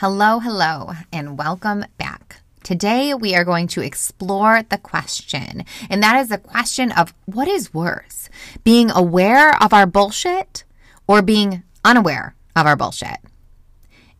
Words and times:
Hello, 0.00 0.38
hello, 0.38 0.92
and 1.12 1.36
welcome 1.36 1.84
back. 1.96 2.40
Today 2.62 3.14
we 3.14 3.34
are 3.34 3.42
going 3.42 3.66
to 3.66 3.80
explore 3.80 4.62
the 4.62 4.78
question, 4.78 5.64
and 5.90 6.00
that 6.04 6.20
is 6.20 6.28
the 6.28 6.38
question 6.38 6.92
of 6.92 7.12
what 7.26 7.48
is 7.48 7.74
worse, 7.74 8.28
being 8.62 8.92
aware 8.92 9.60
of 9.60 9.72
our 9.72 9.86
bullshit 9.86 10.62
or 11.08 11.20
being 11.20 11.64
unaware 11.84 12.36
of 12.54 12.64
our 12.64 12.76
bullshit? 12.76 13.18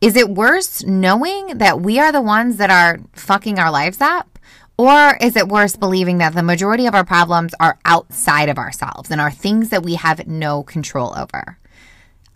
Is 0.01 0.17
it 0.17 0.31
worse 0.31 0.83
knowing 0.83 1.59
that 1.59 1.81
we 1.81 2.01
are 2.01 2.11
the 2.11 2.21
ones 2.21 2.57
that 2.57 2.71
are 2.71 2.99
fucking 3.13 3.61
our 3.61 3.71
lives 3.71 4.01
up? 4.01 4.41
Or 4.77 5.17
is 5.21 5.37
it 5.37 5.47
worse 5.47 5.77
believing 5.77 6.19
that 6.19 6.35
the 6.35 6.43
majority 6.43 6.87
of 6.87 6.95
our 6.97 7.05
problems 7.05 7.55
are 7.61 7.79
outside 7.85 8.49
of 8.49 8.59
ourselves 8.59 9.13
and 9.13 9.21
are 9.21 9.31
things 9.31 9.69
that 9.69 9.85
we 9.85 9.95
have 9.95 10.27
no 10.27 10.65
control 10.65 11.17
over? 11.17 11.57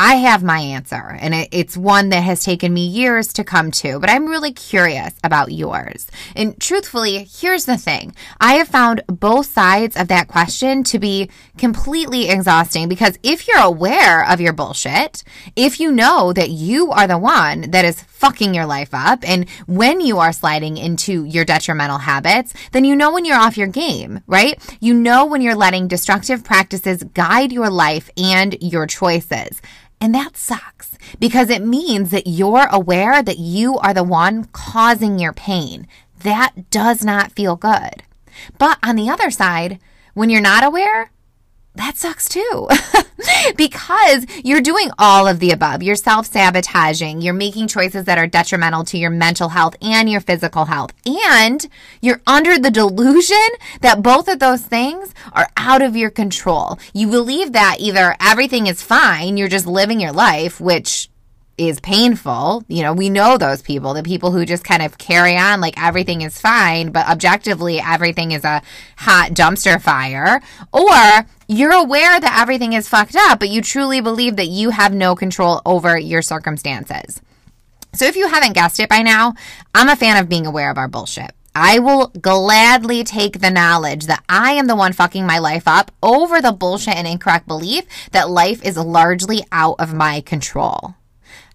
I 0.04 0.16
have 0.16 0.42
my 0.42 0.58
answer, 0.58 1.16
and 1.20 1.32
it, 1.32 1.48
it's 1.52 1.76
one 1.76 2.08
that 2.08 2.24
has 2.24 2.42
taken 2.42 2.74
me 2.74 2.84
years 2.84 3.32
to 3.34 3.44
come 3.44 3.70
to, 3.70 4.00
but 4.00 4.10
I'm 4.10 4.26
really 4.26 4.50
curious 4.50 5.14
about 5.22 5.52
yours. 5.52 6.08
And 6.34 6.60
truthfully, 6.60 7.28
here's 7.32 7.66
the 7.66 7.76
thing 7.76 8.12
I 8.40 8.54
have 8.54 8.66
found 8.66 9.04
both 9.06 9.46
sides 9.46 9.96
of 9.96 10.08
that 10.08 10.26
question 10.26 10.82
to 10.82 10.98
be 10.98 11.30
completely 11.56 12.30
exhausting 12.30 12.88
because 12.88 13.16
if 13.22 13.46
you're 13.46 13.60
aware 13.60 14.28
of 14.28 14.40
your 14.40 14.52
bullshit, 14.52 15.22
if 15.54 15.78
you 15.78 15.92
know 15.92 16.32
that 16.32 16.50
you 16.50 16.90
are 16.90 17.06
the 17.06 17.16
one 17.16 17.70
that 17.70 17.84
is 17.84 18.02
fucking 18.02 18.54
your 18.54 18.66
life 18.66 18.90
up, 18.92 19.20
and 19.22 19.48
when 19.68 20.00
you 20.00 20.18
are 20.18 20.32
sliding 20.32 20.78
into 20.78 21.22
your 21.26 21.44
detrimental 21.44 21.98
habits, 21.98 22.52
then 22.72 22.84
you 22.84 22.96
know 22.96 23.12
when 23.12 23.24
you're 23.24 23.38
off 23.38 23.56
your 23.56 23.68
game, 23.68 24.18
right? 24.26 24.58
You 24.80 24.94
know 24.94 25.26
when 25.26 25.42
you're 25.42 25.54
letting 25.54 25.86
destructive 25.86 26.42
practices 26.42 27.04
guide 27.04 27.52
your 27.52 27.70
life 27.70 28.10
and 28.16 28.60
your 28.60 28.88
choices. 28.88 29.62
And 30.02 30.16
that 30.16 30.36
sucks 30.36 30.98
because 31.20 31.48
it 31.48 31.64
means 31.64 32.10
that 32.10 32.26
you're 32.26 32.66
aware 32.72 33.22
that 33.22 33.38
you 33.38 33.78
are 33.78 33.94
the 33.94 34.02
one 34.02 34.46
causing 34.46 35.20
your 35.20 35.32
pain. 35.32 35.86
That 36.24 36.70
does 36.70 37.04
not 37.04 37.30
feel 37.30 37.54
good. 37.54 38.02
But 38.58 38.78
on 38.82 38.96
the 38.96 39.08
other 39.08 39.30
side, 39.30 39.78
when 40.14 40.28
you're 40.28 40.40
not 40.40 40.64
aware, 40.64 41.12
that 41.74 41.96
sucks 41.96 42.28
too. 42.28 42.68
because 43.56 44.26
you're 44.44 44.60
doing 44.60 44.90
all 44.98 45.26
of 45.26 45.38
the 45.38 45.50
above. 45.50 45.82
You're 45.82 45.96
self 45.96 46.26
sabotaging. 46.26 47.20
You're 47.20 47.34
making 47.34 47.68
choices 47.68 48.04
that 48.04 48.18
are 48.18 48.26
detrimental 48.26 48.84
to 48.84 48.98
your 48.98 49.10
mental 49.10 49.50
health 49.50 49.76
and 49.80 50.10
your 50.10 50.20
physical 50.20 50.66
health. 50.66 50.92
And 51.06 51.66
you're 52.00 52.20
under 52.26 52.58
the 52.58 52.70
delusion 52.70 53.36
that 53.80 54.02
both 54.02 54.28
of 54.28 54.38
those 54.38 54.62
things 54.62 55.14
are 55.32 55.48
out 55.56 55.82
of 55.82 55.96
your 55.96 56.10
control. 56.10 56.78
You 56.92 57.08
believe 57.08 57.52
that 57.52 57.76
either 57.78 58.16
everything 58.20 58.66
is 58.66 58.82
fine, 58.82 59.36
you're 59.36 59.48
just 59.48 59.66
living 59.66 60.00
your 60.00 60.12
life, 60.12 60.60
which 60.60 61.08
is 61.68 61.80
painful. 61.80 62.64
You 62.68 62.82
know, 62.82 62.92
we 62.92 63.10
know 63.10 63.36
those 63.36 63.62
people, 63.62 63.94
the 63.94 64.02
people 64.02 64.30
who 64.30 64.44
just 64.44 64.64
kind 64.64 64.82
of 64.82 64.98
carry 64.98 65.36
on 65.36 65.60
like 65.60 65.82
everything 65.82 66.22
is 66.22 66.40
fine, 66.40 66.92
but 66.92 67.08
objectively 67.08 67.80
everything 67.80 68.32
is 68.32 68.44
a 68.44 68.62
hot 68.96 69.30
dumpster 69.30 69.80
fire. 69.80 70.40
Or 70.72 71.26
you're 71.48 71.72
aware 71.72 72.20
that 72.20 72.38
everything 72.40 72.72
is 72.72 72.88
fucked 72.88 73.16
up, 73.16 73.38
but 73.38 73.48
you 73.48 73.62
truly 73.62 74.00
believe 74.00 74.36
that 74.36 74.48
you 74.48 74.70
have 74.70 74.94
no 74.94 75.14
control 75.14 75.60
over 75.64 75.98
your 75.98 76.22
circumstances. 76.22 77.20
So 77.94 78.06
if 78.06 78.16
you 78.16 78.28
haven't 78.28 78.54
guessed 78.54 78.80
it 78.80 78.88
by 78.88 79.02
now, 79.02 79.34
I'm 79.74 79.88
a 79.88 79.96
fan 79.96 80.16
of 80.16 80.28
being 80.28 80.46
aware 80.46 80.70
of 80.70 80.78
our 80.78 80.88
bullshit. 80.88 81.32
I 81.54 81.80
will 81.80 82.06
gladly 82.08 83.04
take 83.04 83.40
the 83.40 83.50
knowledge 83.50 84.06
that 84.06 84.24
I 84.28 84.52
am 84.52 84.66
the 84.66 84.76
one 84.76 84.94
fucking 84.94 85.26
my 85.26 85.38
life 85.38 85.68
up 85.68 85.90
over 86.02 86.40
the 86.40 86.52
bullshit 86.52 86.96
and 86.96 87.06
incorrect 87.06 87.46
belief 87.46 87.84
that 88.12 88.30
life 88.30 88.64
is 88.64 88.78
largely 88.78 89.44
out 89.52 89.76
of 89.78 89.92
my 89.92 90.22
control. 90.22 90.94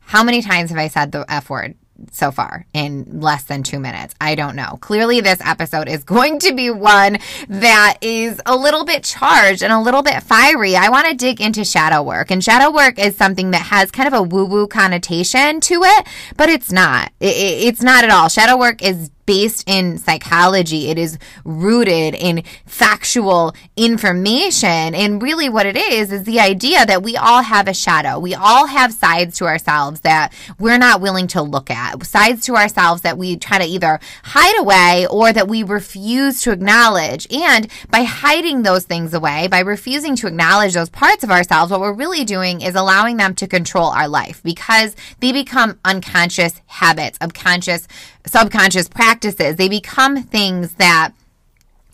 How 0.08 0.23
many 0.23 0.41
times 0.41 0.69
have 0.69 0.80
I 0.80 0.88
said 0.88 1.11
the 1.11 1.25
F 1.27 1.50
word 1.50 1.75
so 2.11 2.31
far 2.31 2.66
in 2.73 3.19
less 3.19 3.44
than 3.44 3.61
two 3.61 3.77
minutes? 3.77 4.16
I 4.22 4.36
don't 4.36 4.55
know. 4.55 4.77
Clearly, 4.80 5.19
this 5.19 5.41
episode 5.44 5.89
is 5.89 6.03
going 6.05 6.39
to 6.39 6.53
be 6.53 6.72
one 6.72 7.17
that 7.50 7.97
is 8.00 8.41
a 8.45 8.55
little 8.55 8.85
bit 8.85 9.03
charged 9.03 9.62
and 9.62 9.73
a 9.73 9.81
little 9.81 10.03
bit 10.03 10.23
fiery. 10.23 10.78
I 10.78 10.88
want 10.88 11.09
to 11.09 11.13
dig 11.13 11.41
into 11.41 11.66
shadow 11.66 12.01
work, 12.01 12.31
and 12.31 12.41
shadow 12.41 12.72
work 12.72 12.97
is 12.97 13.18
something 13.18 13.51
that 13.51 13.63
has 13.63 13.91
kind 13.91 14.07
of 14.07 14.13
a 14.13 14.23
woo 14.23 14.45
woo 14.45 14.66
connotation 14.66 15.59
to 15.59 15.84
it, 15.84 16.07
but 16.38 16.47
it's 16.47 16.72
not. 16.72 17.12
It, 17.19 17.35
it, 17.35 17.68
it's 17.68 17.84
not 17.84 18.06
at 18.06 18.09
all. 18.09 18.29
Shadow 18.29 18.57
work 18.57 18.81
is 18.81 19.12
based 19.27 19.69
in 19.69 19.99
psychology. 19.99 20.88
It 20.89 20.97
is 20.97 21.19
rooted 21.45 22.15
in 22.15 22.43
factual 22.65 23.53
information. 23.75 24.95
And 24.95 25.21
really, 25.21 25.49
what 25.49 25.67
it 25.67 25.77
is, 25.77 26.11
is 26.11 26.23
the 26.23 26.39
idea 26.39 26.83
that 26.85 27.03
we 27.03 27.15
all 27.15 27.43
have 27.43 27.67
a 27.67 27.73
shadow. 27.73 28.17
We 28.17 28.33
all 28.33 28.65
have 28.65 28.91
sides 28.91 29.38
to 29.38 29.45
ourselves 29.45 29.99
that 29.99 30.33
we're 30.57 30.79
not 30.79 31.01
willing 31.01 31.27
to 31.27 31.41
look 31.43 31.69
at, 31.69 32.03
sides 32.05 32.45
to 32.45 32.55
ourselves 32.55 33.03
that 33.03 33.17
we 33.19 33.38
try 33.38 33.59
to 33.59 33.65
either 33.65 33.99
hide 34.23 34.59
away 34.59 35.05
or 35.11 35.31
that 35.31 35.47
we 35.47 35.61
refuse 35.61 36.41
to 36.41 36.51
acknowledge. 36.51 37.27
And 37.31 37.67
by 37.91 38.03
hiding 38.03 38.63
those 38.63 38.85
things 38.85 39.13
away, 39.13 39.47
by 39.47 39.59
refusing 39.59 40.15
to 40.17 40.27
acknowledge 40.27 40.73
those 40.73 40.89
parts 40.89 41.23
of 41.23 41.29
ourselves, 41.29 41.69
what 41.69 41.81
we're 41.81 41.94
really 41.94 42.23
doing 42.23 42.61
is 42.61 42.75
allowing 42.75 43.17
them 43.17 43.35
to 43.35 43.47
control 43.47 43.89
our 43.89 44.07
life 44.07 44.41
because 44.41 44.95
they 45.19 45.33
become 45.33 45.79
unconscious 45.83 46.61
habits, 46.67 47.17
subconscious, 47.21 47.88
subconscious 48.27 48.88
practices. 48.88 49.55
They 49.55 49.69
become 49.69 50.23
things 50.23 50.73
that 50.73 51.13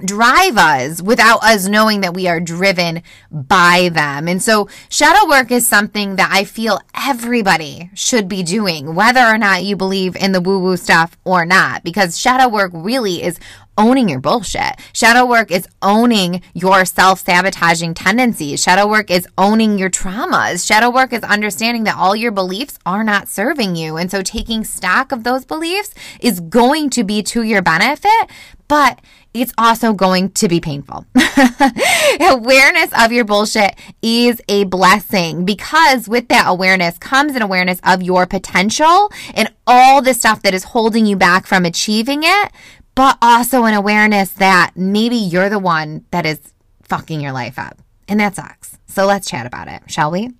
drive 0.03 0.57
us 0.57 1.01
without 1.01 1.41
us 1.43 1.67
knowing 1.67 2.01
that 2.01 2.13
we 2.13 2.27
are 2.27 2.39
driven 2.39 3.01
by 3.31 3.89
them. 3.93 4.27
And 4.27 4.41
so 4.41 4.67
shadow 4.89 5.29
work 5.29 5.51
is 5.51 5.65
something 5.67 6.17
that 6.17 6.29
I 6.31 6.43
feel 6.43 6.81
everybody 6.93 7.89
should 7.93 8.27
be 8.27 8.43
doing, 8.43 8.95
whether 8.95 9.21
or 9.21 9.37
not 9.37 9.63
you 9.63 9.75
believe 9.75 10.15
in 10.15 10.31
the 10.31 10.41
woo 10.41 10.59
woo 10.59 10.77
stuff 10.77 11.15
or 11.23 11.45
not, 11.45 11.83
because 11.83 12.19
shadow 12.19 12.49
work 12.49 12.71
really 12.73 13.23
is 13.23 13.39
owning 13.77 14.09
your 14.09 14.19
bullshit. 14.19 14.79
Shadow 14.93 15.25
work 15.25 15.51
is 15.51 15.67
owning 15.81 16.41
your 16.53 16.85
self 16.85 17.19
sabotaging 17.19 17.93
tendencies. 17.93 18.61
Shadow 18.61 18.87
work 18.87 19.09
is 19.09 19.27
owning 19.37 19.77
your 19.77 19.89
traumas. 19.89 20.65
Shadow 20.65 20.89
work 20.89 21.13
is 21.13 21.23
understanding 21.23 21.83
that 21.85 21.97
all 21.97 22.15
your 22.15 22.31
beliefs 22.31 22.77
are 22.85 23.03
not 23.03 23.27
serving 23.27 23.75
you. 23.75 23.97
And 23.97 24.09
so 24.09 24.21
taking 24.21 24.63
stock 24.63 25.11
of 25.11 25.23
those 25.23 25.45
beliefs 25.45 25.93
is 26.19 26.39
going 26.39 26.89
to 26.91 27.03
be 27.03 27.23
to 27.23 27.43
your 27.43 27.61
benefit, 27.61 28.29
but 28.67 28.99
it's 29.33 29.53
also 29.57 29.93
going 29.93 30.29
to 30.31 30.47
be 30.47 30.59
painful. 30.59 31.05
awareness 32.19 32.91
of 32.97 33.11
your 33.11 33.25
bullshit 33.25 33.75
is 34.01 34.39
a 34.47 34.63
blessing 34.65 35.43
because 35.43 36.07
with 36.07 36.27
that 36.27 36.45
awareness 36.47 36.97
comes 36.99 37.35
an 37.35 37.41
awareness 37.41 37.79
of 37.83 38.03
your 38.03 38.27
potential 38.27 39.11
and 39.33 39.51
all 39.65 40.01
the 40.01 40.13
stuff 40.13 40.43
that 40.43 40.53
is 40.53 40.65
holding 40.65 41.05
you 41.05 41.15
back 41.15 41.47
from 41.47 41.65
achieving 41.65 42.21
it 42.23 42.51
but 42.95 43.17
also 43.21 43.65
an 43.65 43.73
awareness 43.73 44.29
that 44.33 44.71
maybe 44.75 45.15
you're 45.15 45.49
the 45.49 45.59
one 45.59 46.05
that 46.11 46.25
is 46.25 46.39
fucking 46.83 47.21
your 47.21 47.31
life 47.31 47.57
up. 47.57 47.79
And 48.07 48.19
that 48.19 48.35
sucks. 48.35 48.77
So 48.85 49.05
let's 49.05 49.27
chat 49.27 49.45
about 49.45 49.67
it, 49.67 49.83
shall 49.87 50.11
we? 50.11 50.31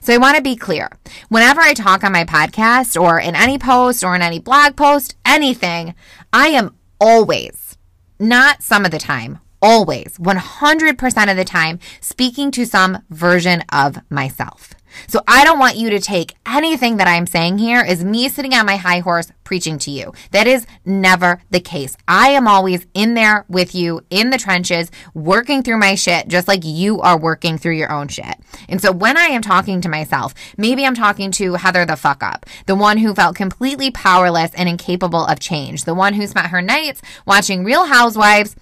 So 0.00 0.14
I 0.14 0.18
want 0.18 0.36
to 0.36 0.42
be 0.42 0.56
clear. 0.56 0.90
Whenever 1.28 1.60
I 1.60 1.74
talk 1.74 2.02
on 2.02 2.12
my 2.12 2.24
podcast 2.24 3.00
or 3.00 3.20
in 3.20 3.34
any 3.34 3.58
post 3.58 4.02
or 4.02 4.14
in 4.14 4.22
any 4.22 4.38
blog 4.38 4.76
post, 4.76 5.16
anything, 5.24 5.94
I 6.32 6.48
am 6.48 6.74
always, 7.00 7.76
not 8.18 8.62
some 8.62 8.84
of 8.84 8.90
the 8.90 8.98
time, 8.98 9.38
always, 9.60 10.16
100% 10.18 11.30
of 11.30 11.36
the 11.36 11.44
time, 11.44 11.78
speaking 12.00 12.50
to 12.52 12.64
some 12.64 13.02
version 13.10 13.62
of 13.70 13.98
myself. 14.10 14.75
So 15.08 15.20
I 15.26 15.44
don't 15.44 15.58
want 15.58 15.76
you 15.76 15.90
to 15.90 16.00
take 16.00 16.34
anything 16.46 16.96
that 16.96 17.08
I'm 17.08 17.26
saying 17.26 17.58
here 17.58 17.80
as 17.80 18.04
me 18.04 18.28
sitting 18.28 18.54
on 18.54 18.66
my 18.66 18.76
high 18.76 19.00
horse 19.00 19.32
preaching 19.44 19.78
to 19.78 19.90
you. 19.90 20.12
That 20.32 20.46
is 20.46 20.66
never 20.84 21.40
the 21.50 21.60
case. 21.60 21.96
I 22.08 22.30
am 22.30 22.48
always 22.48 22.86
in 22.94 23.14
there 23.14 23.44
with 23.48 23.74
you 23.74 24.02
in 24.10 24.30
the 24.30 24.38
trenches, 24.38 24.90
working 25.14 25.62
through 25.62 25.78
my 25.78 25.94
shit, 25.94 26.28
just 26.28 26.48
like 26.48 26.64
you 26.64 27.00
are 27.00 27.18
working 27.18 27.56
through 27.56 27.76
your 27.76 27.92
own 27.92 28.08
shit. 28.08 28.36
And 28.68 28.82
so 28.82 28.90
when 28.92 29.16
I 29.16 29.26
am 29.26 29.42
talking 29.42 29.80
to 29.82 29.88
myself, 29.88 30.34
maybe 30.56 30.84
I'm 30.84 30.96
talking 30.96 31.30
to 31.32 31.54
Heather 31.54 31.86
the 31.86 31.96
fuck 31.96 32.22
up, 32.22 32.46
the 32.66 32.74
one 32.74 32.98
who 32.98 33.14
felt 33.14 33.36
completely 33.36 33.90
powerless 33.90 34.50
and 34.54 34.68
incapable 34.68 35.24
of 35.24 35.38
change, 35.38 35.84
the 35.84 35.94
one 35.94 36.14
who 36.14 36.26
spent 36.26 36.48
her 36.48 36.62
nights 36.62 37.00
watching 37.24 37.64
Real 37.64 37.86
Housewives 37.86 38.56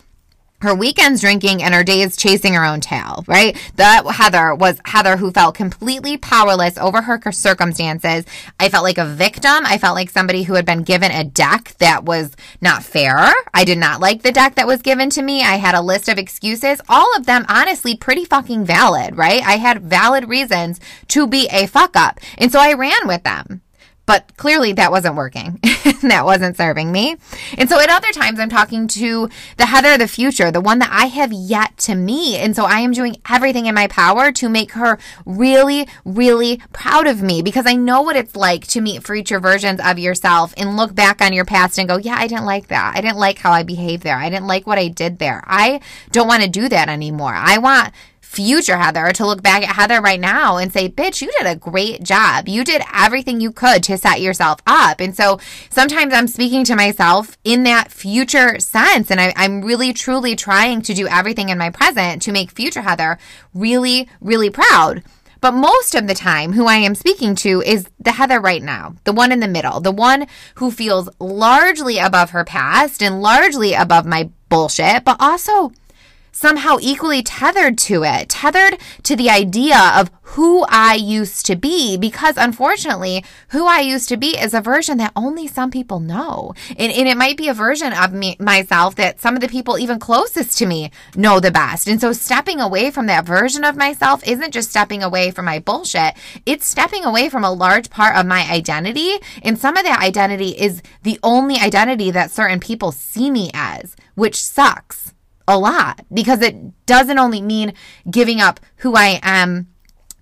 her 0.64 0.74
weekends 0.74 1.20
drinking 1.20 1.62
and 1.62 1.72
her 1.72 1.84
days 1.84 2.16
chasing 2.16 2.54
her 2.54 2.64
own 2.64 2.80
tail, 2.80 3.24
right? 3.26 3.56
That 3.76 4.04
Heather 4.06 4.54
was 4.54 4.80
Heather 4.84 5.16
who 5.16 5.30
felt 5.30 5.54
completely 5.54 6.16
powerless 6.16 6.76
over 6.78 7.02
her 7.02 7.20
circumstances. 7.32 8.24
I 8.58 8.68
felt 8.68 8.84
like 8.84 8.98
a 8.98 9.06
victim. 9.06 9.64
I 9.64 9.78
felt 9.78 9.94
like 9.94 10.10
somebody 10.10 10.42
who 10.42 10.54
had 10.54 10.66
been 10.66 10.82
given 10.82 11.10
a 11.10 11.24
deck 11.24 11.74
that 11.78 12.04
was 12.04 12.34
not 12.60 12.82
fair. 12.82 13.32
I 13.52 13.64
did 13.64 13.78
not 13.78 14.00
like 14.00 14.22
the 14.22 14.32
deck 14.32 14.56
that 14.56 14.66
was 14.66 14.82
given 14.82 15.10
to 15.10 15.22
me. 15.22 15.42
I 15.42 15.56
had 15.56 15.74
a 15.74 15.80
list 15.80 16.08
of 16.08 16.18
excuses, 16.18 16.80
all 16.88 17.16
of 17.16 17.26
them 17.26 17.46
honestly 17.48 17.96
pretty 17.96 18.24
fucking 18.24 18.64
valid, 18.64 19.16
right? 19.16 19.42
I 19.42 19.56
had 19.56 19.82
valid 19.82 20.28
reasons 20.28 20.80
to 21.08 21.26
be 21.26 21.48
a 21.52 21.66
fuck 21.66 21.96
up. 21.96 22.20
And 22.38 22.50
so 22.50 22.58
I 22.58 22.72
ran 22.74 23.06
with 23.06 23.22
them. 23.22 23.62
But 24.06 24.36
clearly 24.36 24.72
that 24.74 24.90
wasn't 24.90 25.16
working. 25.16 25.58
that 26.02 26.24
wasn't 26.24 26.56
serving 26.56 26.92
me. 26.92 27.16
And 27.56 27.68
so 27.68 27.80
at 27.80 27.88
other 27.88 28.12
times, 28.12 28.38
I'm 28.38 28.48
talking 28.50 28.86
to 28.88 29.28
the 29.56 29.66
Heather 29.66 29.92
of 29.92 29.98
the 29.98 30.08
future, 30.08 30.50
the 30.50 30.60
one 30.60 30.78
that 30.80 30.90
I 30.92 31.06
have 31.06 31.32
yet 31.32 31.76
to 31.78 31.94
meet. 31.94 32.38
And 32.38 32.54
so 32.54 32.64
I 32.64 32.80
am 32.80 32.92
doing 32.92 33.16
everything 33.28 33.66
in 33.66 33.74
my 33.74 33.86
power 33.86 34.30
to 34.32 34.48
make 34.48 34.72
her 34.72 34.98
really, 35.24 35.88
really 36.04 36.60
proud 36.72 37.06
of 37.06 37.22
me 37.22 37.42
because 37.42 37.66
I 37.66 37.74
know 37.74 38.02
what 38.02 38.16
it's 38.16 38.36
like 38.36 38.66
to 38.68 38.80
meet 38.80 39.06
future 39.06 39.40
versions 39.40 39.80
of 39.82 39.98
yourself 39.98 40.52
and 40.56 40.76
look 40.76 40.94
back 40.94 41.22
on 41.22 41.32
your 41.32 41.44
past 41.44 41.78
and 41.78 41.88
go, 41.88 41.96
yeah, 41.96 42.16
I 42.18 42.26
didn't 42.26 42.46
like 42.46 42.68
that. 42.68 42.94
I 42.96 43.00
didn't 43.00 43.18
like 43.18 43.38
how 43.38 43.52
I 43.52 43.62
behaved 43.62 44.02
there. 44.02 44.16
I 44.16 44.28
didn't 44.28 44.46
like 44.46 44.66
what 44.66 44.78
I 44.78 44.88
did 44.88 45.18
there. 45.18 45.42
I 45.46 45.80
don't 46.12 46.28
want 46.28 46.42
to 46.42 46.48
do 46.48 46.68
that 46.68 46.88
anymore. 46.88 47.34
I 47.34 47.58
want 47.58 47.92
future 48.34 48.76
Heather 48.76 49.12
to 49.12 49.26
look 49.26 49.42
back 49.42 49.62
at 49.62 49.76
Heather 49.76 50.00
right 50.00 50.18
now 50.18 50.56
and 50.56 50.72
say, 50.72 50.88
bitch, 50.88 51.22
you 51.22 51.30
did 51.38 51.46
a 51.46 51.56
great 51.56 52.02
job. 52.02 52.48
You 52.48 52.64
did 52.64 52.82
everything 52.92 53.40
you 53.40 53.52
could 53.52 53.82
to 53.84 53.96
set 53.96 54.20
yourself 54.20 54.58
up. 54.66 55.00
And 55.00 55.16
so 55.16 55.38
sometimes 55.70 56.12
I'm 56.12 56.26
speaking 56.26 56.64
to 56.64 56.76
myself 56.76 57.38
in 57.44 57.62
that 57.62 57.92
future 57.92 58.58
sense. 58.58 59.10
And 59.10 59.20
I, 59.20 59.32
am 59.36 59.62
really, 59.62 59.92
truly 59.92 60.34
trying 60.34 60.82
to 60.82 60.94
do 60.94 61.06
everything 61.06 61.48
in 61.48 61.58
my 61.58 61.70
present 61.70 62.22
to 62.22 62.32
make 62.32 62.50
future 62.50 62.82
Heather 62.82 63.18
really, 63.54 64.08
really 64.20 64.50
proud. 64.50 65.04
But 65.40 65.52
most 65.52 65.94
of 65.94 66.06
the 66.06 66.14
time, 66.14 66.54
who 66.54 66.66
I 66.66 66.76
am 66.76 66.94
speaking 66.94 67.34
to 67.36 67.62
is 67.62 67.86
the 68.00 68.12
Heather 68.12 68.40
right 68.40 68.62
now, 68.62 68.96
the 69.04 69.12
one 69.12 69.30
in 69.30 69.40
the 69.40 69.46
middle, 69.46 69.78
the 69.78 69.92
one 69.92 70.26
who 70.56 70.70
feels 70.70 71.08
largely 71.20 71.98
above 71.98 72.30
her 72.30 72.44
past 72.44 73.02
and 73.02 73.20
largely 73.20 73.74
above 73.74 74.06
my 74.06 74.30
bullshit, 74.48 75.04
but 75.04 75.18
also 75.20 75.70
somehow 76.34 76.76
equally 76.80 77.22
tethered 77.22 77.78
to 77.78 78.02
it, 78.02 78.28
tethered 78.28 78.78
to 79.04 79.14
the 79.16 79.30
idea 79.30 79.78
of 79.94 80.10
who 80.34 80.64
I 80.68 80.94
used 80.94 81.46
to 81.46 81.54
be, 81.54 81.96
because 81.96 82.36
unfortunately, 82.36 83.24
who 83.50 83.66
I 83.66 83.80
used 83.80 84.08
to 84.08 84.16
be 84.16 84.36
is 84.36 84.52
a 84.52 84.60
version 84.60 84.98
that 84.98 85.12
only 85.14 85.46
some 85.46 85.70
people 85.70 86.00
know. 86.00 86.54
And, 86.70 86.90
and 86.90 87.08
it 87.08 87.16
might 87.16 87.36
be 87.36 87.48
a 87.48 87.54
version 87.54 87.92
of 87.92 88.12
me, 88.12 88.36
myself 88.40 88.96
that 88.96 89.20
some 89.20 89.36
of 89.36 89.40
the 89.40 89.48
people 89.48 89.78
even 89.78 90.00
closest 90.00 90.58
to 90.58 90.66
me 90.66 90.90
know 91.14 91.38
the 91.38 91.52
best. 91.52 91.86
And 91.86 92.00
so 92.00 92.12
stepping 92.12 92.60
away 92.60 92.90
from 92.90 93.06
that 93.06 93.24
version 93.24 93.64
of 93.64 93.76
myself 93.76 94.26
isn't 94.26 94.52
just 94.52 94.70
stepping 94.70 95.04
away 95.04 95.30
from 95.30 95.44
my 95.44 95.60
bullshit, 95.60 96.14
it's 96.44 96.66
stepping 96.66 97.04
away 97.04 97.28
from 97.28 97.44
a 97.44 97.52
large 97.52 97.90
part 97.90 98.16
of 98.16 98.26
my 98.26 98.50
identity. 98.50 99.18
And 99.42 99.56
some 99.56 99.76
of 99.76 99.84
that 99.84 100.02
identity 100.02 100.48
is 100.48 100.82
the 101.04 101.20
only 101.22 101.56
identity 101.56 102.10
that 102.10 102.32
certain 102.32 102.58
people 102.58 102.90
see 102.90 103.30
me 103.30 103.50
as, 103.54 103.94
which 104.16 104.42
sucks 104.42 105.13
a 105.46 105.58
lot 105.58 106.04
because 106.12 106.40
it 106.40 106.56
doesn't 106.86 107.18
only 107.18 107.40
mean 107.40 107.74
giving 108.10 108.40
up 108.40 108.60
who 108.76 108.94
I 108.94 109.20
am 109.22 109.68